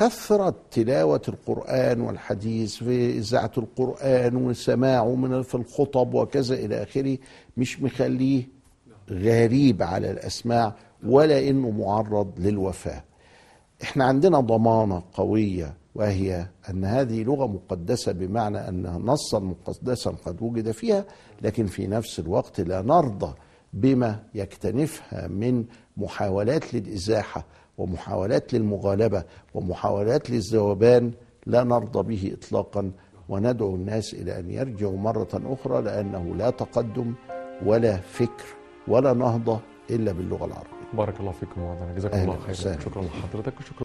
وكثرة 0.00 0.54
تلاوة 0.70 1.22
القرآن 1.28 2.00
والحديث 2.00 2.74
في 2.74 3.18
إذاعة 3.18 3.50
القرآن 3.58 4.36
وسماعه 4.36 5.14
من 5.14 5.42
في 5.42 5.54
الخطب 5.54 6.14
وكذا 6.14 6.54
إلى 6.54 6.82
آخره 6.82 7.18
مش 7.56 7.82
مخليه 7.82 8.48
غريب 9.10 9.82
على 9.82 10.10
الأسماع 10.10 10.74
ولا 11.06 11.48
إنه 11.48 11.70
معرض 11.70 12.32
للوفاة. 12.38 13.04
إحنا 13.82 14.04
عندنا 14.04 14.40
ضمانة 14.40 15.02
قوية 15.12 15.74
وهي 15.94 16.46
أن 16.70 16.84
هذه 16.84 17.22
لغة 17.22 17.46
مقدسة 17.46 18.12
بمعنى 18.12 18.68
أنها 18.68 18.98
نصا 18.98 19.38
مقدسا 19.38 20.10
قد 20.10 20.42
وجد 20.42 20.70
فيها 20.70 21.04
لكن 21.42 21.66
في 21.66 21.86
نفس 21.86 22.18
الوقت 22.18 22.60
لا 22.60 22.82
نرضى 22.82 23.34
بما 23.72 24.22
يكتنفها 24.34 25.26
من 25.28 25.64
محاولات 25.96 26.74
للإزاحة 26.74 27.44
ومحاولات 27.78 28.54
للمغالبة 28.54 29.24
ومحاولات 29.54 30.30
للذوبان 30.30 31.12
لا 31.46 31.64
نرضى 31.64 32.02
به 32.02 32.36
إطلاقا 32.38 32.92
وندعو 33.28 33.74
الناس 33.74 34.14
إلى 34.14 34.38
أن 34.38 34.50
يرجعوا 34.50 34.96
مرة 34.96 35.28
أخرى 35.34 35.82
لأنه 35.82 36.34
لا 36.34 36.50
تقدم 36.50 37.14
ولا 37.66 37.96
فكر 37.96 38.44
ولا 38.88 39.12
نهضة 39.12 39.60
إلا 39.90 40.12
باللغة 40.12 40.44
العربية. 40.44 40.84
بارك 40.94 41.20
الله 41.20 41.32
فيكم 41.32 41.60
مولانا 41.60 41.94
جزاكم 41.94 42.18
الله 42.18 42.38
خيرا. 42.38 42.80
شكرا 42.80 43.02
لحضرتك 43.02 43.60
وشكرا 43.60 43.83